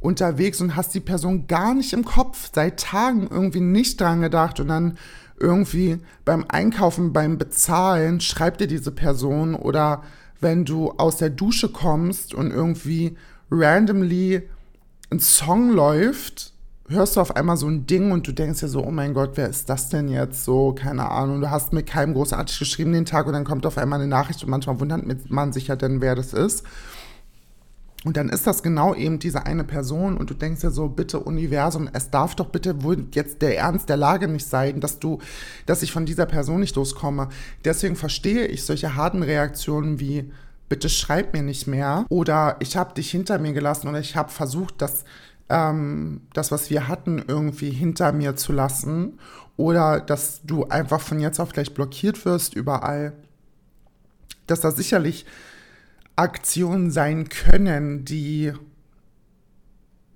unterwegs 0.00 0.60
und 0.60 0.76
hast 0.76 0.94
die 0.94 1.00
Person 1.00 1.46
gar 1.46 1.74
nicht 1.74 1.92
im 1.92 2.04
Kopf, 2.04 2.50
seit 2.54 2.80
Tagen 2.80 3.28
irgendwie 3.30 3.60
nicht 3.60 4.00
dran 4.00 4.20
gedacht 4.20 4.60
und 4.60 4.68
dann 4.68 4.98
irgendwie 5.40 5.98
beim 6.24 6.44
Einkaufen, 6.48 7.12
beim 7.12 7.38
Bezahlen 7.38 8.20
schreibt 8.20 8.60
dir 8.60 8.66
diese 8.66 8.90
Person 8.90 9.54
oder 9.54 10.02
wenn 10.40 10.64
du 10.64 10.92
aus 10.92 11.16
der 11.16 11.30
Dusche 11.30 11.68
kommst 11.68 12.34
und 12.34 12.50
irgendwie 12.50 13.16
randomly 13.50 14.42
ein 15.10 15.20
Song 15.20 15.70
läuft, 15.70 16.52
hörst 16.88 17.16
du 17.16 17.20
auf 17.20 17.36
einmal 17.36 17.56
so 17.56 17.66
ein 17.66 17.86
Ding 17.86 18.12
und 18.12 18.26
du 18.26 18.32
denkst 18.32 18.60
dir 18.60 18.68
so, 18.68 18.84
oh 18.84 18.90
mein 18.90 19.14
Gott, 19.14 19.32
wer 19.34 19.48
ist 19.48 19.68
das 19.68 19.88
denn 19.88 20.08
jetzt? 20.08 20.44
So, 20.44 20.72
keine 20.72 21.10
Ahnung, 21.10 21.40
du 21.40 21.50
hast 21.50 21.72
mit 21.72 21.86
keinem 21.86 22.14
großartig 22.14 22.58
geschrieben 22.58 22.92
den 22.92 23.04
Tag 23.04 23.26
und 23.26 23.32
dann 23.32 23.44
kommt 23.44 23.66
auf 23.66 23.78
einmal 23.78 24.00
eine 24.00 24.08
Nachricht 24.08 24.42
und 24.42 24.50
manchmal 24.50 24.80
wundert 24.80 25.30
man 25.30 25.52
sich 25.52 25.68
ja 25.68 25.76
dann, 25.76 26.00
wer 26.00 26.14
das 26.14 26.32
ist. 26.32 26.64
Und 28.04 28.16
dann 28.16 28.28
ist 28.28 28.46
das 28.46 28.62
genau 28.62 28.94
eben 28.94 29.18
diese 29.18 29.44
eine 29.44 29.64
Person 29.64 30.16
und 30.16 30.30
du 30.30 30.34
denkst 30.34 30.62
ja 30.62 30.70
so, 30.70 30.88
bitte 30.88 31.18
Universum, 31.18 31.88
es 31.92 32.10
darf 32.10 32.36
doch 32.36 32.46
bitte 32.46 32.84
wohl 32.84 33.06
jetzt 33.12 33.42
der 33.42 33.58
Ernst 33.58 33.88
der 33.88 33.96
Lage 33.96 34.28
nicht 34.28 34.46
sein, 34.46 34.80
dass 34.80 35.00
du, 35.00 35.18
dass 35.66 35.82
ich 35.82 35.90
von 35.90 36.06
dieser 36.06 36.26
Person 36.26 36.60
nicht 36.60 36.76
loskomme. 36.76 37.28
Deswegen 37.64 37.96
verstehe 37.96 38.46
ich 38.46 38.64
solche 38.64 38.94
harten 38.94 39.24
Reaktionen 39.24 39.98
wie, 39.98 40.30
bitte 40.68 40.88
schreib 40.88 41.32
mir 41.32 41.42
nicht 41.42 41.66
mehr 41.66 42.06
oder 42.08 42.56
ich 42.60 42.76
habe 42.76 42.94
dich 42.94 43.10
hinter 43.10 43.38
mir 43.38 43.52
gelassen 43.52 43.88
oder 43.88 44.00
ich 44.00 44.16
habe 44.16 44.30
versucht, 44.30 44.74
das, 44.78 45.04
ähm, 45.48 46.20
das, 46.34 46.52
was 46.52 46.70
wir 46.70 46.88
hatten, 46.88 47.24
irgendwie 47.26 47.70
hinter 47.70 48.12
mir 48.12 48.36
zu 48.36 48.52
lassen 48.52 49.18
oder 49.56 50.00
dass 50.00 50.42
du 50.44 50.66
einfach 50.66 51.00
von 51.00 51.20
jetzt 51.20 51.40
auf 51.40 51.52
gleich 51.52 51.74
blockiert 51.74 52.24
wirst 52.24 52.54
überall. 52.54 53.12
Dass 54.46 54.60
da 54.60 54.70
sicherlich 54.70 55.26
Aktionen 56.18 56.90
sein 56.90 57.28
können, 57.28 58.04
die 58.04 58.52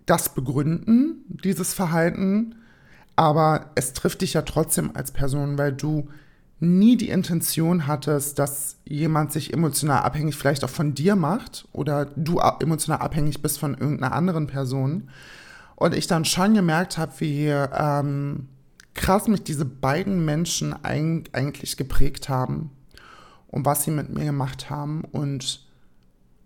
das 0.05 0.35
begründen, 0.35 1.25
dieses 1.29 1.75
Verhalten, 1.75 2.57
aber 3.15 3.71
es 3.77 3.93
trifft 3.93 4.23
dich 4.23 4.33
ja 4.33 4.43
trotzdem 4.43 4.91
als 4.95 5.12
Person, 5.12 5.59
weil 5.59 5.73
du 5.73 6.09
nie 6.59 6.97
die 6.97 7.09
Intention 7.09 7.87
hattest, 7.87 8.38
dass 8.38 8.77
jemand 8.85 9.33
sich 9.33 9.53
emotional 9.53 10.03
abhängig 10.03 10.37
vielleicht 10.37 10.65
auch 10.65 10.71
von 10.71 10.95
dir 10.95 11.17
macht 11.17 11.67
oder 11.73 12.07
du 12.07 12.38
emotional 12.61 13.01
abhängig 13.01 13.43
bist 13.43 13.59
von 13.59 13.75
irgendeiner 13.75 14.15
anderen 14.15 14.47
Person. 14.47 15.09
Und 15.77 15.95
ich 15.95 16.07
dann 16.07 16.25
schon 16.25 16.55
gemerkt 16.55 16.99
habe, 16.99 17.12
wie 17.19 17.47
ähm, 17.47 18.49
krass 18.95 19.27
mich 19.27 19.43
diese 19.43 19.65
beiden 19.65 20.25
Menschen 20.25 20.73
eigentlich 20.85 21.77
geprägt 21.77 22.29
haben. 22.29 22.71
und 23.49 23.67
was 23.67 23.85
sie 23.85 23.91
mit 23.91 24.09
mir 24.09 24.25
gemacht 24.25 24.71
haben 24.71 25.05
und 25.12 25.71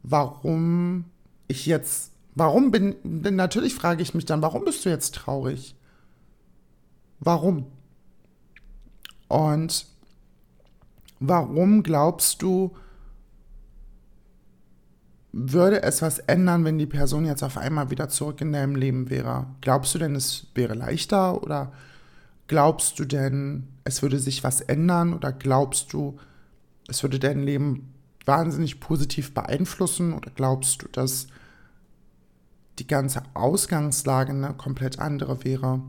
warum 0.07 1.05
ich 1.49 1.67
jetzt, 1.67 2.13
warum 2.35 2.71
bin, 2.71 2.95
denn 3.03 3.37
natürlich 3.37 3.75
frage 3.75 4.03
ich 4.03 4.15
mich 4.15 4.25
dann, 4.25 4.41
warum 4.41 4.65
bist 4.65 4.85
du 4.85 4.89
jetzt 4.89 5.15
traurig? 5.15 5.75
Warum? 7.19 7.67
Und 9.29 9.87
warum 11.19 11.83
glaubst 11.83 12.41
du, 12.43 12.77
würde 15.33 15.83
es 15.83 16.01
was 16.01 16.19
ändern, 16.21 16.65
wenn 16.65 16.79
die 16.79 16.87
Person 16.87 17.27
jetzt 17.27 17.43
auf 17.43 17.59
einmal 17.59 17.91
wieder 17.91 18.09
zurück 18.09 18.41
in 18.41 18.53
deinem 18.53 18.77
Leben 18.77 19.11
wäre? 19.11 19.47
Glaubst 19.61 19.95
du 19.95 19.99
denn, 19.99 20.15
es 20.15 20.47
wäre 20.55 20.75
leichter 20.75 21.43
oder 21.43 21.73
glaubst 22.47 22.99
du 22.99 23.05
denn, 23.05 23.69
es 23.85 24.03
würde 24.03 24.19
sich 24.19 24.45
was 24.45 24.61
ändern 24.61 25.13
oder 25.13 25.33
glaubst 25.33 25.93
du, 25.93 26.17
es 26.89 27.03
würde 27.03 27.19
dein 27.19 27.43
Leben 27.43 27.93
wahnsinnig 28.27 28.81
positiv 28.81 29.33
beeinflussen 29.33 30.13
oder 30.13 30.31
glaubst 30.35 30.83
du, 30.83 30.89
dass 30.89 31.29
die 32.79 32.87
ganze 32.87 33.23
Ausgangslage 33.35 34.33
eine 34.33 34.53
komplett 34.55 34.99
andere 34.99 35.45
wäre? 35.45 35.81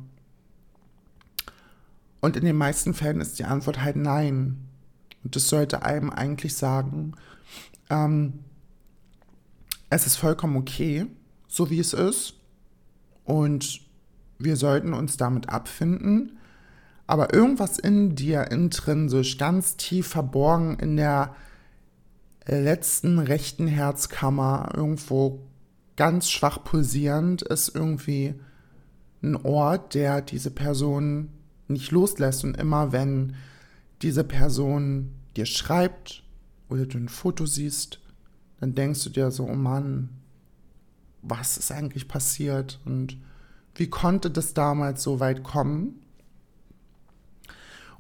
Und 2.22 2.38
in 2.38 2.46
den 2.46 2.56
meisten 2.56 2.94
Fällen 2.94 3.22
ist 3.22 3.40
die 3.40 3.46
Antwort 3.46 3.82
halt 3.82 3.96
nein. 3.96 4.68
Und 5.24 5.36
das 5.36 5.50
sollte 5.50 5.84
einem 5.84 6.10
eigentlich 6.10 6.56
sagen, 6.56 7.14
ähm, 7.90 8.40
es 9.90 10.06
ist 10.06 10.16
vollkommen 10.16 10.58
okay, 10.58 11.08
so 11.48 11.70
wie 11.70 11.80
es 11.80 11.94
ist. 11.94 12.36
Und 13.24 13.82
wir 14.40 14.56
sollten 14.56 14.94
uns 14.94 15.18
damit 15.18 15.50
abfinden. 15.50 16.38
Aber 17.08 17.34
irgendwas 17.34 17.80
in 17.80 18.16
dir 18.16 18.52
intrinsisch, 18.52 19.38
ganz 19.38 19.78
tief 19.78 20.08
verborgen 20.08 20.78
in 20.80 20.98
der 20.98 21.36
letzten 22.48 23.20
rechten 23.20 23.68
Herzkammer, 23.68 24.72
irgendwo 24.76 25.40
ganz 25.96 26.30
schwach 26.30 26.64
pulsierend, 26.64 27.42
ist 27.42 27.74
irgendwie 27.74 28.36
ein 29.22 29.36
Ort, 29.36 29.94
der 29.94 30.22
diese 30.22 30.52
Person 30.52 31.30
nicht 31.68 31.92
loslässt. 31.92 32.44
Und 32.44 32.56
immer 32.56 32.92
wenn 32.92 33.36
diese 34.02 34.24
Person 34.24 35.12
dir 35.36 35.46
schreibt 35.46 36.24
oder 36.70 36.86
du 36.86 36.98
ein 36.98 37.10
Foto 37.10 37.46
siehst 37.46 38.00
dann 38.60 38.76
denkst 38.76 39.04
du 39.04 39.10
dir 39.10 39.32
so, 39.32 39.46
oh 39.46 39.56
Mann, 39.56 40.10
was 41.22 41.58
ist 41.58 41.72
eigentlich 41.72 42.08
passiert 42.08 42.80
und 42.86 43.18
wie 43.76 43.90
konnte 43.90 44.32
das 44.32 44.54
damals 44.54 45.04
so 45.04 45.20
weit 45.20 45.44
kommen? 45.44 46.02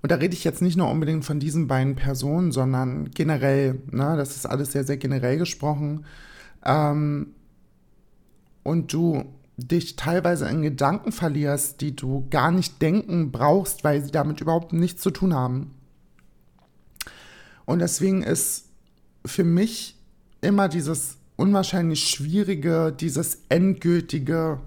Und 0.01 0.11
da 0.11 0.15
rede 0.15 0.33
ich 0.33 0.43
jetzt 0.43 0.61
nicht 0.61 0.77
nur 0.77 0.89
unbedingt 0.89 1.25
von 1.25 1.39
diesen 1.39 1.67
beiden 1.67 1.95
Personen, 1.95 2.51
sondern 2.51 3.09
generell, 3.11 3.81
ne, 3.91 4.15
das 4.17 4.35
ist 4.35 4.45
alles 4.45 4.71
sehr, 4.71 4.83
sehr 4.83 4.97
generell 4.97 5.37
gesprochen. 5.37 6.05
Ähm, 6.65 7.33
und 8.63 8.93
du 8.93 9.25
dich 9.57 9.95
teilweise 9.95 10.47
in 10.47 10.61
Gedanken 10.61 11.11
verlierst, 11.11 11.81
die 11.81 11.95
du 11.95 12.27
gar 12.29 12.51
nicht 12.51 12.81
denken 12.81 13.31
brauchst, 13.31 13.83
weil 13.83 14.03
sie 14.03 14.11
damit 14.11 14.39
überhaupt 14.39 14.71
nichts 14.71 15.01
zu 15.01 15.09
tun 15.09 15.33
haben. 15.33 15.73
Und 17.65 17.79
deswegen 17.79 18.21
ist 18.21 18.69
für 19.25 19.43
mich 19.43 19.97
immer 20.41 20.69
dieses 20.69 21.17
unwahrscheinlich 21.37 22.07
schwierige, 22.07 22.95
dieses 22.97 23.41
endgültige 23.49 24.59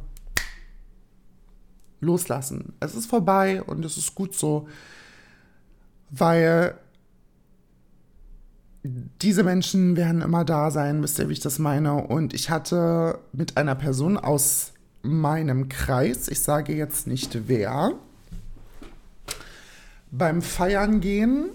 Loslassen. 2.01 2.75
Es 2.81 2.95
ist 2.95 3.07
vorbei 3.07 3.63
und 3.63 3.85
es 3.85 3.97
ist 3.97 4.15
gut 4.15 4.35
so, 4.35 4.69
weil 6.11 6.75
diese 8.83 9.43
Menschen 9.43 9.97
werden 9.97 10.23
immer 10.23 10.45
da 10.45 10.71
sein, 10.71 11.03
wisst 11.03 11.19
ihr, 11.19 11.29
wie 11.29 11.35
ich 11.35 11.41
das 11.41 11.59
meine? 11.59 11.95
Und 11.95 12.33
ich 12.33 12.51
hatte 12.51 13.19
mit 13.33 13.57
einer 13.57 13.75
Person 13.75 14.17
aus 14.17 14.73
meinem 15.03 15.69
Kreis, 15.69 16.29
ich 16.29 16.41
sage 16.41 16.75
jetzt 16.75 17.07
nicht 17.07 17.49
wer, 17.49 17.93
beim 20.11 20.43
Feiern 20.43 21.01
gehen 21.01 21.51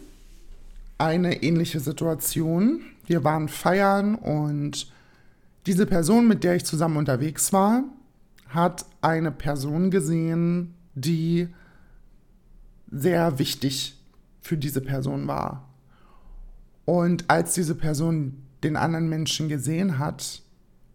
eine 0.98 1.44
ähnliche 1.44 1.80
Situation. 1.80 2.82
Wir 3.06 3.24
waren 3.24 3.50
feiern 3.50 4.16
und 4.16 4.92
diese 5.66 5.86
Person, 5.86 6.28
mit 6.28 6.44
der 6.44 6.56
ich 6.56 6.66
zusammen 6.66 6.98
unterwegs 6.98 7.52
war, 7.52 7.84
hat 8.48 8.86
eine 9.02 9.32
Person 9.32 9.92
gesehen, 9.92 10.74
die 10.94 11.50
sehr 12.92 13.40
wichtig 13.40 13.98
für 14.46 14.58
diese 14.58 14.82
Person 14.82 15.28
war. 15.28 15.70
Und 16.86 17.30
als 17.30 17.54
diese 17.54 17.76
Person 17.76 18.44
den 18.64 18.76
anderen 18.76 19.10
Menschen 19.10 19.50
gesehen 19.50 20.00
hat, 20.00 20.42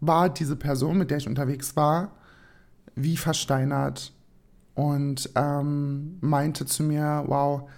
war 0.01 0.29
diese 0.31 0.57
Person, 0.57 0.99
mit 0.99 1.11
der 1.11 1.19
ich 1.19 1.29
unterwegs 1.29 1.77
war, 1.77 2.13
wie 2.95 3.17
versteinert 3.17 4.13
und 4.75 5.31
ähm, 5.35 6.17
meinte 6.21 6.65
zu 6.65 6.83
mir, 6.83 7.25
wow, 7.27 7.69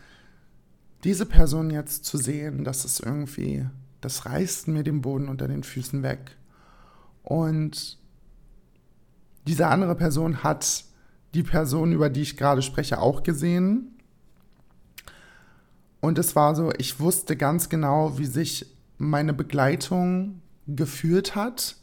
diese 1.05 1.27
Person 1.27 1.71
jetzt 1.71 2.05
zu 2.05 2.17
sehen, 2.17 2.65
das 2.65 2.85
ist 2.85 3.01
irgendwie 3.01 3.67
das 4.03 4.27
reißt 4.27 4.69
mir 4.69 4.83
den 4.83 5.01
Boden 5.01 5.29
unter 5.29 5.49
den 5.49 5.63
Füßen 5.63 6.03
weg. 6.03 6.37
Und 7.23 7.99
diese 9.47 9.69
andere 9.69 9.95
Person 9.95 10.43
hat 10.43 10.85
die 11.35 11.45
Person, 11.45 11.93
über 11.93 12.11
die 12.11 12.23
ich 12.23 12.37
gerade 12.37 12.63
spreche, 12.63 13.01
auch 13.01 13.23
gesehen. 13.23 13.97
Und 16.03 16.19
es 16.19 16.37
war 16.37 16.55
so, 16.55 16.71
ich 16.77 17.01
wusste 17.01 17.35
ganz 17.35 17.71
genau, 17.71 18.19
wie 18.19 18.27
sich 18.27 18.67
meine 18.99 19.33
Begleitung 19.33 20.43
gefühlt 20.67 21.35
hat. 21.35 21.77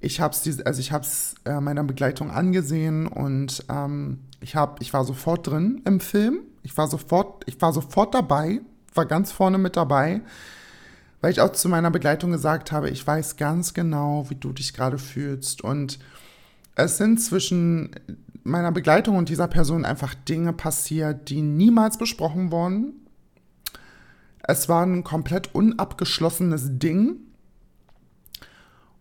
Ich 0.00 0.22
habe 0.22 0.34
es 0.34 0.60
also 0.62 0.80
ich 0.80 0.92
hab's, 0.92 1.34
äh, 1.44 1.60
meiner 1.60 1.84
Begleitung 1.84 2.30
angesehen 2.30 3.06
und 3.06 3.66
ähm, 3.68 4.20
ich, 4.40 4.56
hab, 4.56 4.80
ich 4.80 4.94
war 4.94 5.04
sofort 5.04 5.46
drin 5.46 5.82
im 5.84 6.00
Film. 6.00 6.38
Ich 6.62 6.74
war 6.78 6.88
sofort, 6.88 7.44
ich 7.46 7.60
war 7.60 7.74
sofort 7.74 8.14
dabei, 8.14 8.62
war 8.94 9.04
ganz 9.04 9.30
vorne 9.30 9.58
mit 9.58 9.76
dabei 9.76 10.22
weil 11.20 11.32
ich 11.32 11.40
auch 11.40 11.52
zu 11.52 11.68
meiner 11.68 11.90
Begleitung 11.90 12.30
gesagt 12.30 12.72
habe, 12.72 12.90
ich 12.90 13.06
weiß 13.06 13.36
ganz 13.36 13.74
genau, 13.74 14.26
wie 14.30 14.36
du 14.36 14.52
dich 14.52 14.72
gerade 14.72 14.98
fühlst. 14.98 15.62
Und 15.62 15.98
es 16.76 16.96
sind 16.96 17.20
zwischen 17.20 17.90
meiner 18.50 18.72
Begleitung 18.72 19.16
und 19.16 19.28
dieser 19.28 19.48
Person 19.48 19.84
einfach 19.84 20.14
Dinge 20.14 20.52
passiert, 20.52 21.30
die 21.30 21.42
niemals 21.42 21.98
besprochen 21.98 22.50
wurden. 22.50 23.06
Es 24.42 24.68
war 24.68 24.84
ein 24.84 25.04
komplett 25.04 25.54
unabgeschlossenes 25.54 26.78
Ding. 26.78 27.16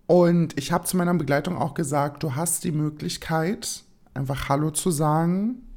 Und 0.08 0.58
ich 0.58 0.72
habe 0.72 0.86
zu 0.86 0.98
meiner 0.98 1.14
Begleitung 1.14 1.58
auch 1.58 1.74
gesagt, 1.74 2.24
du 2.24 2.36
hast 2.36 2.64
die 2.64 2.72
Möglichkeit, 2.72 3.84
einfach 4.14 4.50
Hallo 4.50 4.72
zu 4.72 4.92
sagen. 4.92 5.68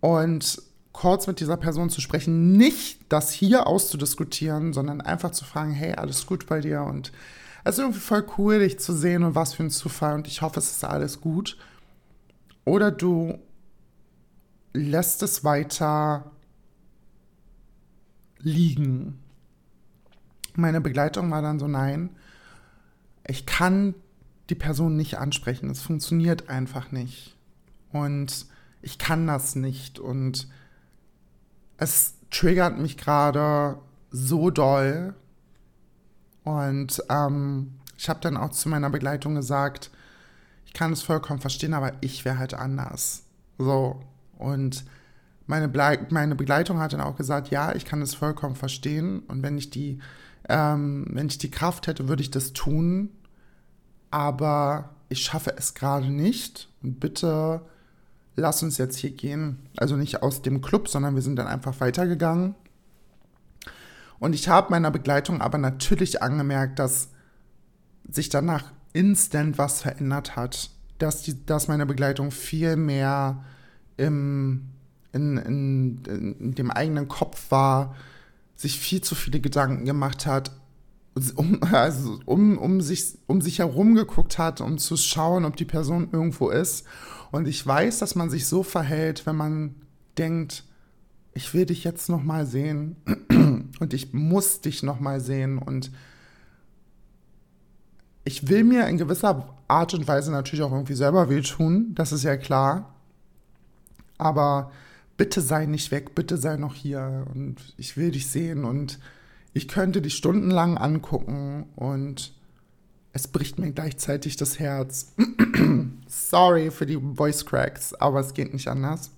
Und 0.00 0.62
kurz 0.92 1.26
mit 1.26 1.40
dieser 1.40 1.56
Person 1.56 1.90
zu 1.90 2.00
sprechen, 2.00 2.56
nicht 2.56 3.00
das 3.08 3.30
hier 3.30 3.66
auszudiskutieren, 3.66 4.72
sondern 4.72 5.00
einfach 5.00 5.30
zu 5.30 5.44
fragen, 5.44 5.72
hey, 5.72 5.94
alles 5.94 6.26
gut 6.26 6.46
bei 6.46 6.60
dir 6.60 6.82
und 6.82 7.12
es 7.64 7.74
ist 7.74 7.80
irgendwie 7.80 8.00
voll 8.00 8.24
cool, 8.38 8.60
dich 8.60 8.78
zu 8.78 8.92
sehen 8.92 9.22
und 9.22 9.34
was 9.34 9.54
für 9.54 9.62
ein 9.62 9.70
Zufall 9.70 10.14
und 10.14 10.26
ich 10.26 10.42
hoffe, 10.42 10.58
es 10.58 10.70
ist 10.70 10.84
alles 10.84 11.20
gut. 11.20 11.56
Oder 12.68 12.90
du 12.90 13.38
lässt 14.74 15.22
es 15.22 15.42
weiter 15.42 16.30
liegen. 18.40 19.18
Meine 20.54 20.82
Begleitung 20.82 21.30
war 21.30 21.40
dann 21.40 21.58
so, 21.58 21.66
nein, 21.66 22.10
ich 23.26 23.46
kann 23.46 23.94
die 24.50 24.54
Person 24.54 24.98
nicht 24.98 25.16
ansprechen. 25.16 25.70
Es 25.70 25.80
funktioniert 25.80 26.50
einfach 26.50 26.92
nicht. 26.92 27.38
Und 27.90 28.44
ich 28.82 28.98
kann 28.98 29.26
das 29.26 29.54
nicht. 29.56 29.98
Und 29.98 30.46
es 31.78 32.16
triggert 32.30 32.78
mich 32.78 32.98
gerade 32.98 33.78
so 34.10 34.50
doll. 34.50 35.14
Und 36.44 37.02
ähm, 37.08 37.78
ich 37.96 38.10
habe 38.10 38.20
dann 38.20 38.36
auch 38.36 38.50
zu 38.50 38.68
meiner 38.68 38.90
Begleitung 38.90 39.36
gesagt, 39.36 39.90
ich 40.68 40.74
kann 40.74 40.92
es 40.92 41.02
vollkommen 41.02 41.40
verstehen, 41.40 41.72
aber 41.72 41.94
ich 42.02 42.26
wäre 42.26 42.38
halt 42.38 42.52
anders. 42.52 43.24
So. 43.56 44.02
Und 44.36 44.84
meine, 45.46 45.66
Ble 45.66 46.06
meine 46.10 46.36
Begleitung 46.36 46.78
hat 46.78 46.92
dann 46.92 47.00
auch 47.00 47.16
gesagt, 47.16 47.48
ja, 47.48 47.74
ich 47.74 47.86
kann 47.86 48.02
es 48.02 48.14
vollkommen 48.14 48.54
verstehen. 48.54 49.20
Und 49.20 49.42
wenn 49.42 49.56
ich 49.56 49.70
die, 49.70 49.98
ähm, 50.46 51.06
wenn 51.08 51.28
ich 51.28 51.38
die 51.38 51.50
Kraft 51.50 51.86
hätte, 51.86 52.06
würde 52.06 52.22
ich 52.22 52.30
das 52.30 52.52
tun. 52.52 53.08
Aber 54.10 54.90
ich 55.08 55.22
schaffe 55.22 55.54
es 55.56 55.72
gerade 55.72 56.10
nicht. 56.10 56.68
Und 56.82 57.00
bitte 57.00 57.62
lass 58.36 58.62
uns 58.62 58.76
jetzt 58.76 58.98
hier 58.98 59.12
gehen. 59.12 59.70
Also 59.78 59.96
nicht 59.96 60.22
aus 60.22 60.42
dem 60.42 60.60
Club, 60.60 60.88
sondern 60.88 61.14
wir 61.14 61.22
sind 61.22 61.36
dann 61.36 61.46
einfach 61.46 61.80
weitergegangen. 61.80 62.54
Und 64.18 64.34
ich 64.34 64.50
habe 64.50 64.70
meiner 64.70 64.90
Begleitung 64.90 65.40
aber 65.40 65.56
natürlich 65.56 66.22
angemerkt, 66.22 66.78
dass 66.78 67.08
sich 68.06 68.28
danach 68.28 68.64
instant 68.92 69.58
was 69.58 69.82
verändert 69.82 70.36
hat. 70.36 70.70
Dass, 70.98 71.22
die, 71.22 71.46
dass 71.46 71.68
meine 71.68 71.86
Begleitung 71.86 72.32
viel 72.32 72.74
mehr 72.76 73.44
im, 73.96 74.64
in, 75.12 75.36
in, 75.36 76.34
in 76.40 76.54
dem 76.54 76.70
eigenen 76.70 77.06
Kopf 77.06 77.50
war, 77.50 77.94
sich 78.56 78.80
viel 78.80 79.00
zu 79.00 79.14
viele 79.14 79.38
Gedanken 79.38 79.84
gemacht 79.84 80.26
hat, 80.26 80.50
um, 81.36 81.62
also 81.72 82.20
um, 82.26 82.58
um, 82.58 82.80
sich, 82.80 83.18
um 83.26 83.40
sich 83.40 83.60
herum 83.60 83.94
geguckt 83.94 84.38
hat, 84.38 84.60
um 84.60 84.78
zu 84.78 84.96
schauen, 84.96 85.44
ob 85.44 85.56
die 85.56 85.64
Person 85.64 86.08
irgendwo 86.12 86.50
ist. 86.50 86.84
Und 87.30 87.46
ich 87.46 87.64
weiß, 87.64 87.98
dass 87.98 88.14
man 88.14 88.30
sich 88.30 88.46
so 88.46 88.62
verhält, 88.62 89.26
wenn 89.26 89.36
man 89.36 89.74
denkt, 90.16 90.64
ich 91.34 91.54
will 91.54 91.66
dich 91.66 91.84
jetzt 91.84 92.08
noch 92.08 92.22
mal 92.22 92.46
sehen 92.46 92.96
und 93.78 93.94
ich 93.94 94.12
muss 94.12 94.60
dich 94.60 94.82
noch 94.82 94.98
mal 94.98 95.20
sehen 95.20 95.58
und 95.58 95.92
ich 98.28 98.46
will 98.46 98.62
mir 98.62 98.86
in 98.88 98.98
gewisser 98.98 99.48
Art 99.68 99.94
und 99.94 100.06
Weise 100.06 100.30
natürlich 100.30 100.62
auch 100.62 100.70
irgendwie 100.70 100.94
selber 100.94 101.30
wehtun, 101.30 101.94
das 101.94 102.12
ist 102.12 102.24
ja 102.24 102.36
klar. 102.36 102.94
Aber 104.18 104.70
bitte 105.16 105.40
sei 105.40 105.64
nicht 105.64 105.90
weg, 105.90 106.14
bitte 106.14 106.36
sei 106.36 106.58
noch 106.58 106.74
hier 106.74 107.26
und 107.34 107.56
ich 107.78 107.96
will 107.96 108.10
dich 108.10 108.26
sehen 108.30 108.66
und 108.66 108.98
ich 109.54 109.66
könnte 109.66 110.02
dich 110.02 110.14
stundenlang 110.14 110.76
angucken 110.76 111.70
und 111.74 112.34
es 113.14 113.28
bricht 113.28 113.58
mir 113.58 113.72
gleichzeitig 113.72 114.36
das 114.36 114.58
Herz. 114.58 115.14
Sorry 116.06 116.70
für 116.70 116.84
die 116.84 117.00
Voice 117.00 117.46
Cracks, 117.46 117.94
aber 117.94 118.20
es 118.20 118.34
geht 118.34 118.52
nicht 118.52 118.68
anders. 118.68 119.10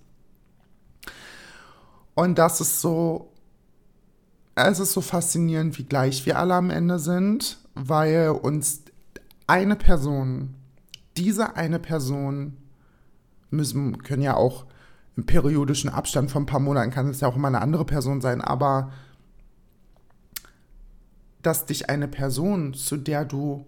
Und 2.15 2.39
das 2.39 2.61
ist 2.61 2.81
so, 2.81 3.33
es 4.55 4.79
ist 4.79 4.93
so 4.93 5.01
faszinierend, 5.01 5.79
wie 5.79 5.85
gleich 5.85 6.27
wir 6.27 6.39
alle 6.39 6.55
am 6.55 6.71
Ende 6.71 7.01
sind, 7.01 7.59
weil 7.75 8.29
uns 8.29 8.85
eine 9.51 9.75
Person, 9.75 10.55
diese 11.17 11.57
eine 11.57 11.81
Person, 11.81 12.57
müssen, 13.51 13.99
können 14.05 14.23
ja 14.23 14.37
auch 14.37 14.65
im 15.17 15.27
periodischen 15.27 15.91
Abstand 15.91 16.31
von 16.31 16.45
ein 16.45 16.47
paar 16.47 16.61
Monaten, 16.61 16.93
kann 16.93 17.09
es 17.09 17.19
ja 17.19 17.27
auch 17.27 17.35
immer 17.35 17.49
eine 17.49 17.61
andere 17.61 17.85
Person 17.85 18.21
sein, 18.21 18.41
aber 18.41 18.93
dass 21.43 21.67
dich 21.67 21.91
eine 21.91 22.07
Person, 22.07 22.75
zu 22.75 22.97
der 22.97 23.25
du 23.25 23.67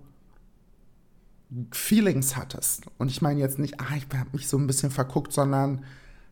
Feelings 1.72 2.36
hattest, 2.36 2.84
und 2.98 3.10
ich 3.10 3.20
meine 3.20 3.40
jetzt 3.40 3.58
nicht, 3.58 3.80
ah, 3.80 3.96
ich 3.96 4.06
habe 4.16 4.30
mich 4.34 4.46
so 4.46 4.58
ein 4.58 4.68
bisschen 4.68 4.92
verguckt, 4.92 5.32
sondern 5.32 5.84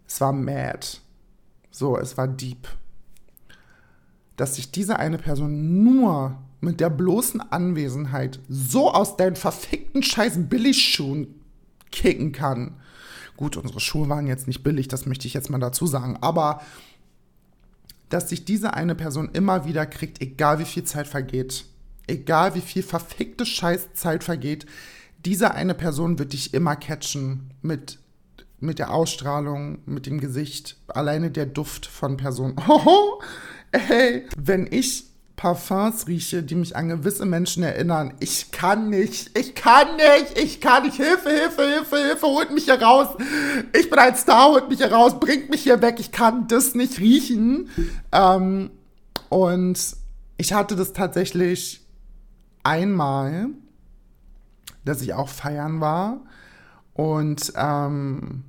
es 0.07 0.21
war 0.21 0.33
mad. 0.33 0.87
So, 1.73 1.99
es 1.99 2.17
war 2.17 2.29
deep. 2.29 2.69
Dass 4.37 4.55
sich 4.55 4.71
diese 4.71 5.01
eine 5.01 5.19
Person 5.19 5.83
nur 5.83 6.39
mit 6.61 6.81
der 6.81 6.91
bloßen 6.91 7.41
Anwesenheit 7.41 8.41
so 8.49 8.93
aus 8.93 9.17
deinen 9.17 9.37
verfickten 9.37 10.03
scheiß 10.03 10.49
Billigschuhen 10.49 11.35
kicken 11.91 12.33
kann. 12.33 12.77
Gut, 13.37 13.57
unsere 13.57 13.81
Schuhe 13.81 14.09
waren 14.09 14.27
jetzt 14.27 14.47
nicht 14.47 14.63
billig, 14.63 14.89
das 14.89 15.07
möchte 15.07 15.27
ich 15.27 15.35
jetzt 15.35 15.51
mal 15.51 15.59
dazu 15.59 15.87
sagen, 15.87 16.19
aber 16.21 16.61
dass 18.11 18.29
sich 18.29 18.45
diese 18.45 18.75
eine 18.75 18.95
Person 18.95 19.31
immer 19.33 19.65
wieder 19.65 19.87
kriegt, 19.87 20.21
egal 20.21 20.59
wie 20.59 20.65
viel 20.65 20.85
Zeit 20.85 21.07
vergeht, 21.07 21.65
egal 22.07 22.55
wie 22.55 22.61
viel 22.61 22.83
verfickte 22.83 23.47
Scheiß 23.47 23.95
Zeit 23.95 24.25
vergeht, 24.25 24.67
diese 25.25 25.55
eine 25.55 25.75
Person 25.75 26.19
wird 26.19 26.33
dich 26.33 26.53
immer 26.55 26.77
catchen 26.77 27.55
mit 27.63 27.99
mit 28.61 28.79
der 28.79 28.93
Ausstrahlung, 28.93 29.79
mit 29.87 30.07
dem 30.07 30.21
Gesicht, 30.21 30.77
alleine 30.87 31.31
der 31.31 31.47
Duft 31.47 31.87
von 31.87 32.17
Personen. 32.17 32.57
Oh, 32.69 33.21
ey, 33.73 34.27
wenn 34.37 34.69
ich 34.71 35.10
Parfums 35.41 36.07
rieche, 36.07 36.43
die 36.43 36.55
mich 36.55 36.77
an 36.77 36.91
gewisse 36.91 37.25
Menschen 37.25 37.63
erinnern, 37.63 38.13
ich 38.21 38.51
kann 38.51 38.91
nicht, 38.91 39.39
ich 39.39 39.55
kann 39.55 39.97
nicht, 39.97 40.37
ich 40.39 40.61
kann 40.61 40.83
nicht, 40.83 40.97
Hilfe, 40.97 41.31
Hilfe, 41.31 41.63
Hilfe, 41.63 41.97
Hilfe, 41.97 42.27
holt 42.27 42.53
mich 42.53 42.65
hier 42.65 42.83
raus. 42.83 43.17
Ich 43.73 43.89
bin 43.89 43.99
ein 43.99 44.15
Star, 44.17 44.51
holt 44.51 44.69
mich 44.69 44.81
hier 44.81 44.93
raus, 44.93 45.19
bringt 45.19 45.49
mich 45.49 45.63
hier 45.63 45.81
weg, 45.81 45.97
ich 45.99 46.13
kann 46.13 46.47
das 46.47 46.75
nicht 46.75 46.99
riechen. 46.99 47.71
Ähm, 48.13 48.71
und 49.31 49.97
ich 50.37 50.53
hatte 50.53 50.77
das 50.77 50.93
tatsächlich 50.93 51.87
einmal, 52.63 53.47
dass 54.85 55.01
ich 55.01 55.15
auch 55.15 55.31
feiern 55.31 55.81
war. 55.81 56.21
Und 56.93 57.51
ähm, 57.57 58.45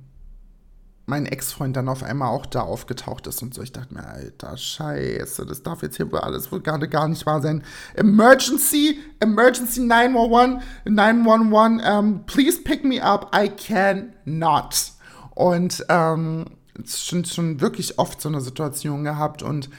mein 1.06 1.26
Ex-Freund 1.26 1.76
dann 1.76 1.88
auf 1.88 2.02
einmal 2.02 2.28
auch 2.28 2.46
da 2.46 2.60
aufgetaucht 2.60 3.26
ist 3.26 3.42
und 3.42 3.54
so. 3.54 3.62
Ich 3.62 3.72
dachte 3.72 3.94
mir, 3.94 4.06
alter 4.06 4.56
Scheiße, 4.56 5.44
das 5.46 5.62
darf 5.62 5.82
jetzt 5.82 5.96
hier 5.96 6.10
wohl 6.12 6.20
alles 6.20 6.52
wohl 6.52 6.60
gerade 6.60 6.88
gar 6.88 7.08
nicht 7.08 7.26
wahr 7.26 7.42
sein. 7.42 7.64
Emergency, 7.94 9.00
Emergency 9.20 9.80
911, 9.80 10.62
911, 10.84 11.98
um, 11.98 12.26
please 12.26 12.60
pick 12.62 12.84
me 12.84 13.02
up, 13.02 13.34
I 13.34 13.48
cannot. 13.48 14.92
Und 15.34 15.84
ähm, 15.88 16.44
schon, 16.86 17.24
schon 17.24 17.60
wirklich 17.60 17.98
oft 17.98 18.20
so 18.20 18.28
eine 18.28 18.40
Situation 18.40 19.02
gehabt 19.02 19.42
und 19.42 19.70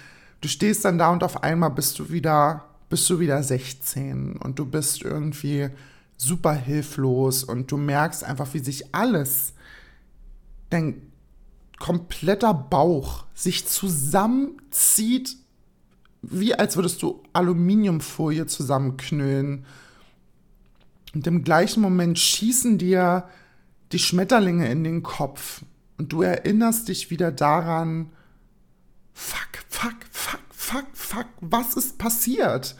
du 0.42 0.50
stehst 0.50 0.84
dann 0.84 0.98
da 0.98 1.10
und 1.10 1.24
auf 1.24 1.42
einmal 1.42 1.70
bist 1.70 2.00
du 2.00 2.10
wieder, 2.10 2.66
bist 2.90 3.10
du 3.10 3.20
wieder 3.20 3.42
16 3.42 4.38
und 4.38 4.60
du 4.60 4.66
bist 4.66 5.04
irgendwie 5.04 5.70
super 6.18 6.54
hilflos 6.54 7.44
und 7.44 7.72
du 7.72 7.78
merkst 7.78 8.24
einfach, 8.24 8.54
wie 8.54 8.60
sich 8.60 8.94
alles 8.94 9.54
dein 10.70 11.12
kompletter 11.80 12.54
Bauch 12.54 13.26
sich 13.34 13.66
zusammenzieht, 13.68 15.36
wie 16.22 16.56
als 16.56 16.76
würdest 16.76 17.02
du 17.02 17.22
Aluminiumfolie 17.34 18.46
zusammenknüllen. 18.46 19.66
Und 21.14 21.28
im 21.28 21.44
gleichen 21.44 21.82
Moment 21.82 22.18
schießen 22.18 22.78
dir 22.78 23.28
die 23.92 24.00
Schmetterlinge 24.00 24.72
in 24.72 24.84
den 24.84 25.04
Kopf. 25.04 25.64
Und 25.98 26.14
du 26.14 26.22
erinnerst 26.22 26.88
dich 26.88 27.12
wieder 27.12 27.32
daran, 27.32 28.12
fuck, 29.14 29.64
fuck, 29.70 29.96
fuck, 30.12 30.40
fuck, 30.50 30.88
fuck, 30.94 31.28
was 31.42 31.76
ist 31.76 31.98
passiert? 31.98 32.76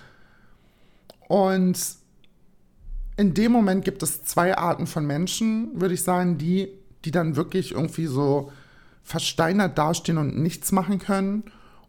Und 1.28 1.80
in 3.18 3.34
dem 3.34 3.52
Moment 3.52 3.86
gibt 3.86 4.02
es 4.02 4.24
zwei 4.24 4.58
Arten 4.58 4.88
von 4.88 5.06
Menschen, 5.06 5.80
würde 5.80 5.94
ich 5.94 6.02
sagen, 6.02 6.38
die, 6.38 6.70
die 7.06 7.12
dann 7.12 7.36
wirklich 7.36 7.74
irgendwie 7.74 8.08
so 8.08 8.52
versteinert 9.04 9.78
dastehen 9.78 10.18
und 10.18 10.38
nichts 10.38 10.72
machen 10.72 11.00
können. 11.00 11.44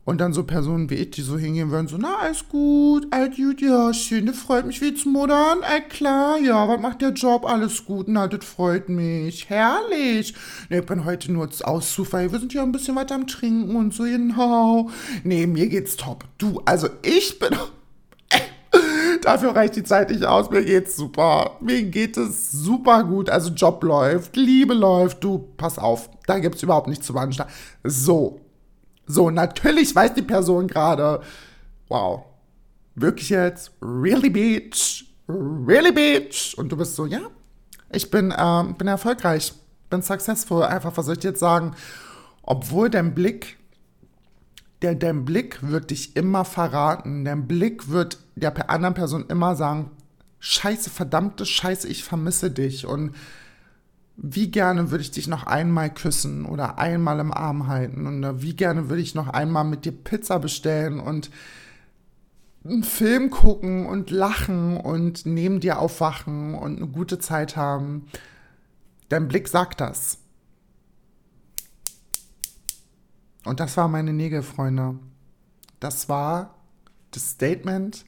Und 0.04 0.20
dann 0.20 0.34
so 0.34 0.44
Personen 0.44 0.90
wie 0.90 0.96
ich, 0.96 1.12
die 1.12 1.22
so 1.22 1.38
hingehen 1.38 1.70
würden, 1.70 1.88
so, 1.88 1.96
na, 1.96 2.18
alles 2.18 2.46
gut, 2.50 3.06
alles 3.10 3.36
gut, 3.36 3.62
ja, 3.62 3.94
schön, 3.94 4.26
das 4.26 4.36
freut 4.36 4.66
mich 4.66 4.82
wie 4.82 4.92
zum 4.92 5.14
Modern, 5.14 5.62
all 5.62 5.88
klar, 5.88 6.36
ja, 6.38 6.68
was 6.68 6.78
macht 6.78 7.00
der 7.00 7.12
Job, 7.12 7.46
alles 7.46 7.86
gut, 7.86 8.06
na, 8.06 8.28
das 8.28 8.44
freut 8.44 8.90
mich, 8.90 9.48
herrlich. 9.48 10.34
Nee, 10.68 10.80
ich 10.80 10.84
bin 10.84 11.06
heute 11.06 11.32
nur 11.32 11.48
aus 11.62 11.94
Zufall, 11.94 12.30
wir 12.30 12.38
sind 12.38 12.52
ja 12.52 12.62
ein 12.62 12.72
bisschen 12.72 12.96
weiter 12.96 13.14
am 13.14 13.26
Trinken 13.26 13.76
und 13.76 13.94
so, 13.94 14.02
genau. 14.02 14.90
Nee, 15.22 15.46
mir 15.46 15.68
geht's 15.68 15.96
top. 15.96 16.24
Du, 16.36 16.60
also 16.66 16.88
ich 17.00 17.38
bin, 17.38 17.56
Dafür 19.24 19.56
reicht 19.56 19.74
die 19.76 19.84
Zeit 19.84 20.10
nicht 20.10 20.24
aus. 20.24 20.50
Mir 20.50 20.62
geht's 20.62 20.96
super. 20.96 21.56
Mir 21.60 21.82
geht 21.84 22.18
es 22.18 22.52
super 22.52 23.04
gut. 23.04 23.30
Also 23.30 23.50
Job 23.50 23.82
läuft, 23.82 24.36
Liebe 24.36 24.74
läuft. 24.74 25.24
Du, 25.24 25.38
pass 25.56 25.78
auf. 25.78 26.10
Da 26.26 26.38
gibt's 26.38 26.62
überhaupt 26.62 26.88
nichts 26.88 27.06
zu 27.06 27.14
beanstanden. 27.14 27.52
So. 27.82 28.40
So, 29.06 29.30
natürlich 29.30 29.94
weiß 29.94 30.12
die 30.12 30.22
Person 30.22 30.68
gerade, 30.68 31.22
wow. 31.88 32.24
Wirklich 32.94 33.30
jetzt? 33.30 33.72
Really, 33.80 34.28
Bitch? 34.28 35.04
Really, 35.26 35.92
Bitch? 35.92 36.54
Und 36.58 36.70
du 36.70 36.76
bist 36.76 36.94
so, 36.94 37.06
ja, 37.06 37.20
ich 37.90 38.10
bin, 38.10 38.32
ähm, 38.36 38.74
bin 38.74 38.88
erfolgreich. 38.88 39.54
Bin 39.88 40.02
successful. 40.02 40.64
Einfach, 40.64 40.94
was 40.96 41.06
soll 41.06 41.16
ich 41.16 41.24
jetzt 41.24 41.40
sagen? 41.40 41.74
Obwohl 42.42 42.90
dein 42.90 43.14
Blick 43.14 43.56
der, 44.84 44.94
dein 44.94 45.24
Blick 45.24 45.62
wird 45.62 45.90
dich 45.90 46.14
immer 46.14 46.44
verraten. 46.44 47.24
Dein 47.24 47.48
Blick 47.48 47.88
wird 47.88 48.18
der 48.36 48.70
anderen 48.70 48.94
Person 48.94 49.24
immer 49.28 49.56
sagen, 49.56 49.90
scheiße, 50.40 50.90
verdammte 50.90 51.46
Scheiße, 51.46 51.88
ich 51.88 52.04
vermisse 52.04 52.50
dich. 52.50 52.86
Und 52.86 53.14
wie 54.16 54.50
gerne 54.50 54.90
würde 54.90 55.02
ich 55.02 55.10
dich 55.10 55.26
noch 55.26 55.44
einmal 55.44 55.92
küssen 55.92 56.44
oder 56.44 56.78
einmal 56.78 57.18
im 57.18 57.32
Arm 57.32 57.66
halten. 57.66 58.06
Und 58.06 58.22
äh, 58.22 58.42
wie 58.42 58.54
gerne 58.54 58.90
würde 58.90 59.02
ich 59.02 59.14
noch 59.14 59.28
einmal 59.28 59.64
mit 59.64 59.86
dir 59.86 59.92
Pizza 59.92 60.38
bestellen 60.38 61.00
und 61.00 61.30
einen 62.64 62.84
Film 62.84 63.30
gucken 63.30 63.86
und 63.86 64.10
lachen 64.10 64.76
und 64.76 65.24
neben 65.24 65.60
dir 65.60 65.78
aufwachen 65.78 66.54
und 66.54 66.76
eine 66.76 66.88
gute 66.88 67.18
Zeit 67.18 67.56
haben. 67.56 68.06
Dein 69.08 69.28
Blick 69.28 69.48
sagt 69.48 69.80
das. 69.80 70.18
Und 73.44 73.60
das 73.60 73.76
war 73.76 73.88
meine 73.88 74.12
Nägel, 74.12 74.42
Freunde. 74.42 74.98
Das 75.80 76.08
war 76.08 76.54
das 77.10 77.30
Statement, 77.30 78.04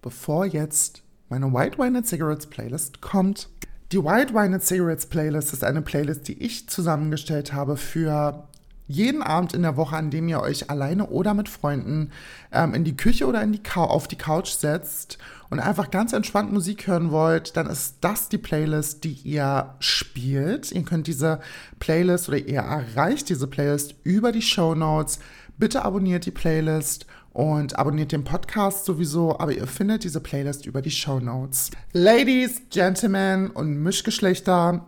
bevor 0.00 0.44
jetzt 0.44 1.02
meine 1.28 1.52
White 1.52 1.78
Wine 1.78 1.98
and 1.98 2.06
Cigarettes 2.06 2.46
Playlist 2.46 3.00
kommt. 3.00 3.48
Die 3.92 4.02
White 4.02 4.34
Wine 4.34 4.54
and 4.54 4.62
Cigarettes 4.62 5.06
Playlist 5.06 5.52
ist 5.52 5.64
eine 5.64 5.82
Playlist, 5.82 6.26
die 6.28 6.42
ich 6.42 6.68
zusammengestellt 6.68 7.52
habe 7.52 7.76
für 7.76 8.48
jeden 8.92 9.22
Abend 9.22 9.54
in 9.54 9.62
der 9.62 9.76
Woche, 9.76 9.96
an 9.96 10.10
dem 10.10 10.28
ihr 10.28 10.40
euch 10.40 10.70
alleine 10.70 11.08
oder 11.08 11.34
mit 11.34 11.48
Freunden 11.48 12.10
ähm, 12.52 12.74
in 12.74 12.84
die 12.84 12.96
Küche 12.96 13.26
oder 13.26 13.42
in 13.42 13.52
die 13.52 13.62
auf 13.74 14.06
die 14.08 14.16
Couch 14.16 14.50
setzt 14.50 15.18
und 15.50 15.60
einfach 15.60 15.90
ganz 15.90 16.12
entspannt 16.12 16.52
Musik 16.52 16.86
hören 16.86 17.10
wollt, 17.10 17.56
dann 17.56 17.66
ist 17.66 17.96
das 18.00 18.28
die 18.28 18.38
Playlist, 18.38 19.04
die 19.04 19.12
ihr 19.24 19.74
spielt. 19.80 20.72
Ihr 20.72 20.82
könnt 20.82 21.06
diese 21.06 21.40
Playlist 21.78 22.28
oder 22.28 22.38
ihr 22.38 22.60
erreicht 22.60 23.28
diese 23.28 23.46
Playlist 23.46 23.94
über 24.02 24.32
die 24.32 24.42
Show 24.42 24.74
Notes. 24.74 25.18
Bitte 25.58 25.84
abonniert 25.84 26.26
die 26.26 26.30
Playlist 26.30 27.06
und 27.32 27.78
abonniert 27.78 28.12
den 28.12 28.24
Podcast 28.24 28.84
sowieso, 28.84 29.38
aber 29.38 29.52
ihr 29.52 29.66
findet 29.66 30.04
diese 30.04 30.20
Playlist 30.20 30.66
über 30.66 30.82
die 30.82 30.90
Show 30.90 31.18
Notes. 31.18 31.70
Ladies, 31.92 32.62
Gentlemen 32.70 33.50
und 33.50 33.82
Mischgeschlechter, 33.82 34.86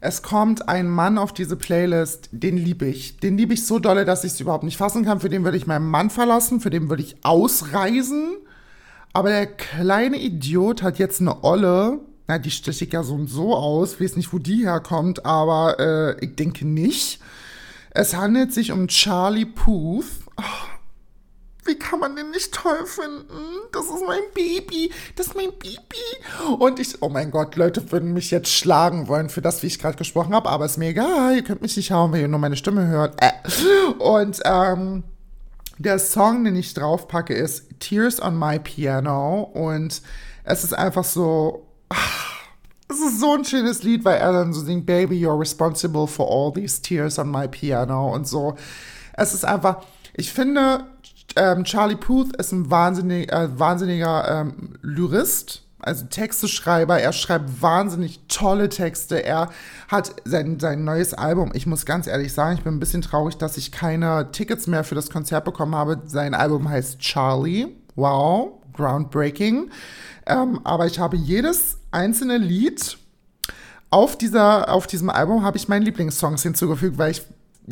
es 0.00 0.22
kommt 0.22 0.68
ein 0.68 0.88
Mann 0.88 1.18
auf 1.18 1.32
diese 1.32 1.56
Playlist, 1.56 2.30
den 2.32 2.56
liebe 2.56 2.86
ich. 2.86 3.18
Den 3.18 3.36
liebe 3.36 3.52
ich 3.52 3.66
so 3.66 3.78
dolle, 3.78 4.06
dass 4.06 4.24
ich 4.24 4.32
es 4.32 4.40
überhaupt 4.40 4.64
nicht 4.64 4.78
fassen 4.78 5.04
kann. 5.04 5.20
Für 5.20 5.28
den 5.28 5.44
würde 5.44 5.58
ich 5.58 5.66
meinen 5.66 5.88
Mann 5.88 6.08
verlassen, 6.08 6.60
für 6.60 6.70
den 6.70 6.88
würde 6.88 7.02
ich 7.02 7.16
ausreisen. 7.22 8.36
Aber 9.12 9.28
der 9.28 9.46
kleine 9.46 10.16
Idiot 10.18 10.82
hat 10.82 10.98
jetzt 10.98 11.20
eine 11.20 11.44
Olle. 11.44 12.00
Na, 12.28 12.38
die 12.38 12.50
steche 12.50 12.86
ich 12.86 12.92
ja 12.92 13.02
so 13.02 13.14
und 13.14 13.26
so 13.26 13.54
aus. 13.54 13.94
Ich 13.94 14.00
weiß 14.00 14.16
nicht, 14.16 14.32
wo 14.32 14.38
die 14.38 14.64
herkommt, 14.64 15.26
aber 15.26 15.78
äh, 15.78 16.24
ich 16.24 16.34
denke 16.34 16.66
nicht. 16.66 17.20
Es 17.90 18.16
handelt 18.16 18.54
sich 18.54 18.72
um 18.72 18.88
Charlie 18.88 19.44
Puth. 19.44 20.06
Oh, 20.38 20.69
wie 21.64 21.78
kann 21.78 22.00
man 22.00 22.16
den 22.16 22.30
nicht 22.30 22.52
toll 22.52 22.86
finden? 22.86 23.26
Das 23.72 23.84
ist 23.84 24.02
mein 24.06 24.22
Baby, 24.34 24.92
das 25.16 25.28
ist 25.28 25.36
mein 25.36 25.50
Baby. 25.52 26.58
Und 26.58 26.78
ich, 26.78 27.02
oh 27.02 27.08
mein 27.08 27.30
Gott, 27.30 27.56
Leute 27.56 27.92
würden 27.92 28.12
mich 28.12 28.30
jetzt 28.30 28.50
schlagen 28.50 29.08
wollen 29.08 29.28
für 29.28 29.42
das, 29.42 29.62
wie 29.62 29.66
ich 29.66 29.78
gerade 29.78 29.96
gesprochen 29.96 30.34
habe, 30.34 30.48
aber 30.48 30.64
ist 30.64 30.78
mir 30.78 30.88
egal, 30.88 31.36
ihr 31.36 31.44
könnt 31.44 31.62
mich 31.62 31.76
nicht 31.76 31.92
hauen, 31.92 32.12
wenn 32.12 32.20
ihr 32.20 32.28
nur 32.28 32.40
meine 32.40 32.56
Stimme 32.56 32.86
hört. 32.86 33.20
Äh. 33.22 33.32
Und 33.98 34.40
ähm, 34.44 35.04
der 35.78 35.98
Song, 35.98 36.44
den 36.44 36.56
ich 36.56 36.74
draufpacke, 36.74 37.34
ist 37.34 37.66
Tears 37.78 38.20
on 38.20 38.38
My 38.38 38.58
Piano 38.58 39.42
und 39.54 40.02
es 40.44 40.64
ist 40.64 40.74
einfach 40.74 41.04
so, 41.04 41.66
es 42.88 42.98
ist 43.00 43.20
so 43.20 43.34
ein 43.34 43.44
schönes 43.44 43.82
Lied, 43.82 44.04
weil 44.04 44.18
er 44.18 44.32
dann 44.32 44.52
so 44.52 44.60
singt, 44.60 44.86
Baby, 44.86 45.24
you're 45.24 45.38
responsible 45.38 46.06
for 46.06 46.28
all 46.28 46.52
these 46.52 46.82
tears 46.82 47.18
on 47.18 47.30
my 47.30 47.46
piano 47.46 48.12
und 48.12 48.26
so. 48.26 48.56
Es 49.14 49.32
ist 49.32 49.44
einfach, 49.44 49.84
ich 50.14 50.32
finde, 50.32 50.84
ähm, 51.36 51.64
Charlie 51.64 51.96
Puth 51.96 52.36
ist 52.36 52.52
ein 52.52 52.70
wahnsinnig, 52.70 53.32
äh, 53.32 53.58
wahnsinniger 53.58 54.40
ähm, 54.40 54.74
Lyrist, 54.82 55.62
also 55.80 56.06
Texteschreiber. 56.06 57.00
Er 57.00 57.12
schreibt 57.12 57.62
wahnsinnig 57.62 58.20
tolle 58.28 58.68
Texte. 58.68 59.24
Er 59.24 59.50
hat 59.88 60.14
sein, 60.24 60.60
sein 60.60 60.84
neues 60.84 61.14
Album. 61.14 61.50
Ich 61.54 61.66
muss 61.66 61.86
ganz 61.86 62.06
ehrlich 62.06 62.32
sagen, 62.32 62.56
ich 62.58 62.64
bin 62.64 62.74
ein 62.74 62.80
bisschen 62.80 63.02
traurig, 63.02 63.36
dass 63.36 63.56
ich 63.56 63.72
keine 63.72 64.30
Tickets 64.32 64.66
mehr 64.66 64.84
für 64.84 64.94
das 64.94 65.10
Konzert 65.10 65.44
bekommen 65.44 65.74
habe. 65.74 66.00
Sein 66.06 66.34
Album 66.34 66.68
heißt 66.68 66.98
Charlie. 66.98 67.68
Wow, 67.96 68.60
groundbreaking. 68.74 69.70
Ähm, 70.26 70.60
aber 70.64 70.86
ich 70.86 70.98
habe 70.98 71.16
jedes 71.16 71.78
einzelne 71.90 72.38
Lied 72.38 72.98
auf, 73.90 74.16
dieser, 74.16 74.72
auf 74.72 74.86
diesem 74.86 75.10
Album 75.10 75.42
habe 75.42 75.56
ich 75.56 75.68
meinen 75.68 75.82
Lieblingssongs 75.82 76.42
hinzugefügt, 76.42 76.96
weil 76.96 77.10
ich 77.10 77.22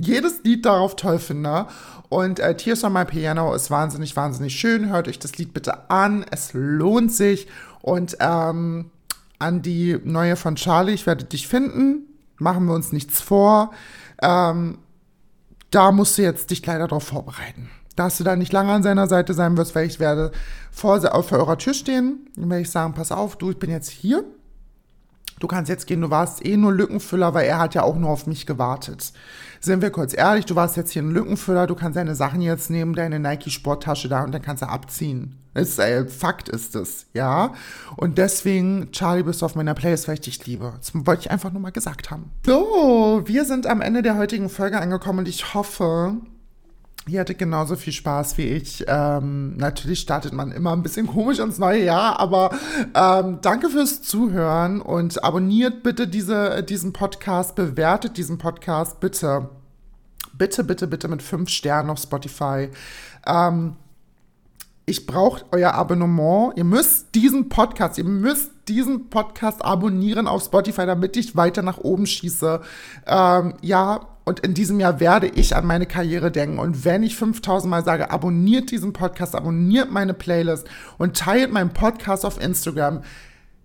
jedes 0.00 0.42
Lied 0.42 0.66
darauf 0.66 0.96
toll 0.96 1.18
finde. 1.18 1.66
Und 2.08 2.40
äh, 2.40 2.56
Tears 2.56 2.84
on 2.84 2.92
My 2.92 3.04
Piano 3.04 3.54
ist 3.54 3.70
wahnsinnig, 3.70 4.16
wahnsinnig 4.16 4.54
schön. 4.54 4.88
Hört 4.88 5.08
euch 5.08 5.18
das 5.18 5.36
Lied 5.36 5.52
bitte 5.52 5.90
an. 5.90 6.24
Es 6.30 6.52
lohnt 6.54 7.12
sich. 7.12 7.48
Und 7.82 8.16
ähm, 8.20 8.90
an 9.38 9.62
die 9.62 9.98
neue 10.04 10.36
von 10.36 10.56
Charlie, 10.56 10.94
ich 10.94 11.06
werde 11.06 11.24
dich 11.24 11.48
finden. 11.48 12.06
Machen 12.38 12.66
wir 12.66 12.74
uns 12.74 12.92
nichts 12.92 13.20
vor. 13.20 13.72
Ähm, 14.22 14.78
da 15.70 15.92
musst 15.92 16.16
du 16.16 16.22
jetzt 16.22 16.50
dich 16.50 16.64
leider 16.64 16.88
darauf 16.88 17.04
vorbereiten. 17.04 17.68
Dass 17.94 18.16
du 18.16 18.24
da 18.24 18.36
nicht 18.36 18.52
lange 18.52 18.72
an 18.72 18.82
seiner 18.82 19.06
Seite 19.06 19.34
sein 19.34 19.56
wirst, 19.56 19.74
weil 19.74 19.86
ich 19.86 20.00
werde 20.00 20.32
vor, 20.70 21.00
vor 21.00 21.38
eurer 21.38 21.58
Tür 21.58 21.74
stehen. 21.74 22.30
Dann 22.36 22.48
werde 22.48 22.62
ich 22.62 22.70
sagen, 22.70 22.94
pass 22.94 23.12
auf, 23.12 23.36
du, 23.36 23.50
ich 23.50 23.58
bin 23.58 23.70
jetzt 23.70 23.90
hier 23.90 24.24
du 25.40 25.46
kannst 25.46 25.68
jetzt 25.68 25.86
gehen, 25.86 26.00
du 26.00 26.10
warst 26.10 26.44
eh 26.44 26.56
nur 26.56 26.72
Lückenfüller, 26.72 27.34
weil 27.34 27.46
er 27.46 27.58
hat 27.58 27.74
ja 27.74 27.82
auch 27.82 27.96
nur 27.96 28.10
auf 28.10 28.26
mich 28.26 28.46
gewartet. 28.46 29.12
Sind 29.60 29.82
wir 29.82 29.90
kurz 29.90 30.16
ehrlich, 30.16 30.46
du 30.46 30.54
warst 30.54 30.76
jetzt 30.76 30.92
hier 30.92 31.02
ein 31.02 31.10
Lückenfüller, 31.10 31.66
du 31.66 31.74
kannst 31.74 31.96
deine 31.96 32.14
Sachen 32.14 32.40
jetzt 32.40 32.70
nehmen, 32.70 32.94
deine 32.94 33.18
Nike-Sporttasche 33.18 34.08
da 34.08 34.22
und 34.22 34.32
dann 34.32 34.42
kannst 34.42 34.62
du 34.62 34.68
abziehen. 34.68 35.36
Das 35.54 35.78
äh, 35.78 36.06
Fakt 36.06 36.48
ist 36.48 36.76
es, 36.76 37.06
ja. 37.14 37.52
Und 37.96 38.18
deswegen, 38.18 38.92
Charlie, 38.92 39.24
bist 39.24 39.42
du 39.42 39.46
auf 39.46 39.56
meiner 39.56 39.74
Playlist, 39.74 40.06
weil 40.06 40.14
ich 40.14 40.20
dich 40.20 40.46
liebe. 40.46 40.74
Das 40.76 40.92
wollte 40.94 41.22
ich 41.22 41.30
einfach 41.32 41.50
nur 41.52 41.60
mal 41.60 41.72
gesagt 41.72 42.12
haben. 42.12 42.30
So, 42.46 43.22
wir 43.24 43.44
sind 43.44 43.66
am 43.66 43.80
Ende 43.80 44.02
der 44.02 44.16
heutigen 44.16 44.50
Folge 44.50 44.80
angekommen 44.80 45.20
und 45.20 45.28
ich 45.28 45.54
hoffe, 45.54 46.16
Ihr 47.08 47.20
hattet 47.20 47.38
genauso 47.38 47.76
viel 47.76 47.92
Spaß 47.92 48.36
wie 48.36 48.42
ich. 48.42 48.84
Ähm, 48.86 49.56
natürlich 49.56 50.00
startet 50.00 50.32
man 50.34 50.52
immer 50.52 50.72
ein 50.72 50.82
bisschen 50.82 51.06
komisch 51.06 51.38
ins 51.38 51.58
neue 51.58 51.84
Jahr, 51.84 52.20
aber 52.20 52.50
ähm, 52.94 53.38
danke 53.40 53.70
fürs 53.70 54.02
Zuhören 54.02 54.82
und 54.82 55.24
abonniert 55.24 55.82
bitte 55.82 56.06
diese, 56.06 56.62
diesen 56.62 56.92
Podcast, 56.92 57.54
bewertet 57.54 58.16
diesen 58.18 58.36
Podcast 58.36 59.00
bitte. 59.00 59.48
Bitte, 60.34 60.64
bitte, 60.64 60.86
bitte 60.86 61.08
mit 61.08 61.22
fünf 61.22 61.48
Sternen 61.48 61.90
auf 61.90 61.98
Spotify. 61.98 62.68
Ähm, 63.26 63.76
ich 64.84 65.06
brauche 65.06 65.44
euer 65.50 65.74
Abonnement. 65.74 66.52
Ihr 66.56 66.64
müsst 66.64 67.14
diesen 67.14 67.48
Podcast, 67.48 67.98
ihr 67.98 68.04
müsst 68.04 68.50
diesen 68.68 69.10
Podcast 69.10 69.64
abonnieren 69.64 70.26
auf 70.26 70.44
Spotify, 70.44 70.86
damit 70.86 71.16
ich 71.16 71.36
weiter 71.36 71.62
nach 71.62 71.78
oben 71.78 72.06
schieße. 72.06 72.60
Ähm, 73.06 73.54
ja, 73.62 74.00
und 74.28 74.40
in 74.40 74.52
diesem 74.52 74.78
Jahr 74.78 75.00
werde 75.00 75.26
ich 75.26 75.56
an 75.56 75.66
meine 75.66 75.86
Karriere 75.86 76.30
denken. 76.30 76.58
Und 76.58 76.84
wenn 76.84 77.02
ich 77.02 77.16
5000 77.16 77.70
Mal 77.70 77.82
sage, 77.82 78.10
abonniert 78.10 78.70
diesen 78.70 78.92
Podcast, 78.92 79.34
abonniert 79.34 79.90
meine 79.90 80.12
Playlist 80.12 80.68
und 80.98 81.16
teilt 81.16 81.50
meinen 81.50 81.72
Podcast 81.72 82.26
auf 82.26 82.38
Instagram. 82.38 83.02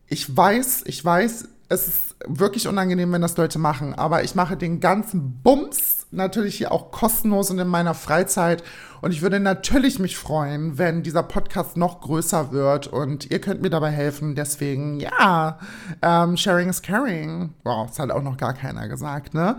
Ich 0.07 0.35
weiß, 0.35 0.83
ich 0.85 1.03
weiß, 1.03 1.49
es 1.67 1.87
ist 1.87 2.15
wirklich 2.25 2.69
unangenehm, 2.69 3.11
wenn 3.11 3.21
das 3.21 3.35
Leute 3.35 3.59
machen, 3.59 3.93
aber 3.93 4.23
ich 4.23 4.35
mache 4.35 4.55
den 4.55 4.79
ganzen 4.79 5.41
Bums 5.43 6.02
natürlich 6.13 6.55
hier 6.55 6.71
auch 6.71 6.91
kostenlos 6.91 7.49
und 7.51 7.59
in 7.59 7.67
meiner 7.67 7.93
Freizeit. 7.93 8.63
Und 9.01 9.11
ich 9.11 9.21
würde 9.21 9.39
natürlich 9.39 9.99
mich 9.99 10.17
freuen, 10.17 10.77
wenn 10.77 11.03
dieser 11.03 11.23
Podcast 11.23 11.75
noch 11.75 11.99
größer 11.99 12.51
wird 12.53 12.87
und 12.87 13.29
ihr 13.29 13.41
könnt 13.41 13.61
mir 13.61 13.69
dabei 13.69 13.91
helfen. 13.91 14.33
Deswegen, 14.35 14.99
ja, 14.99 15.59
ähm, 16.01 16.37
Sharing 16.37 16.69
is 16.69 16.81
Caring. 16.81 17.53
Wow, 17.63 17.87
das 17.87 17.99
hat 17.99 18.11
auch 18.11 18.21
noch 18.21 18.37
gar 18.37 18.53
keiner 18.53 18.87
gesagt, 18.87 19.33
ne? 19.33 19.57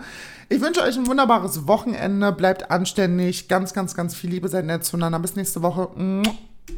Ich 0.49 0.63
wünsche 0.63 0.83
euch 0.83 0.97
ein 0.97 1.07
wunderbares 1.07 1.67
Wochenende. 1.67 2.33
Bleibt 2.33 2.71
anständig. 2.71 3.49
Ganz, 3.49 3.75
ganz, 3.75 3.95
ganz 3.95 4.15
viel 4.15 4.31
Liebe. 4.31 4.49
Seid 4.49 4.65
nett 4.65 4.85
zueinander. 4.85 5.19
Bis 5.19 5.37
nächste 5.37 5.63
Woche. 5.63 5.89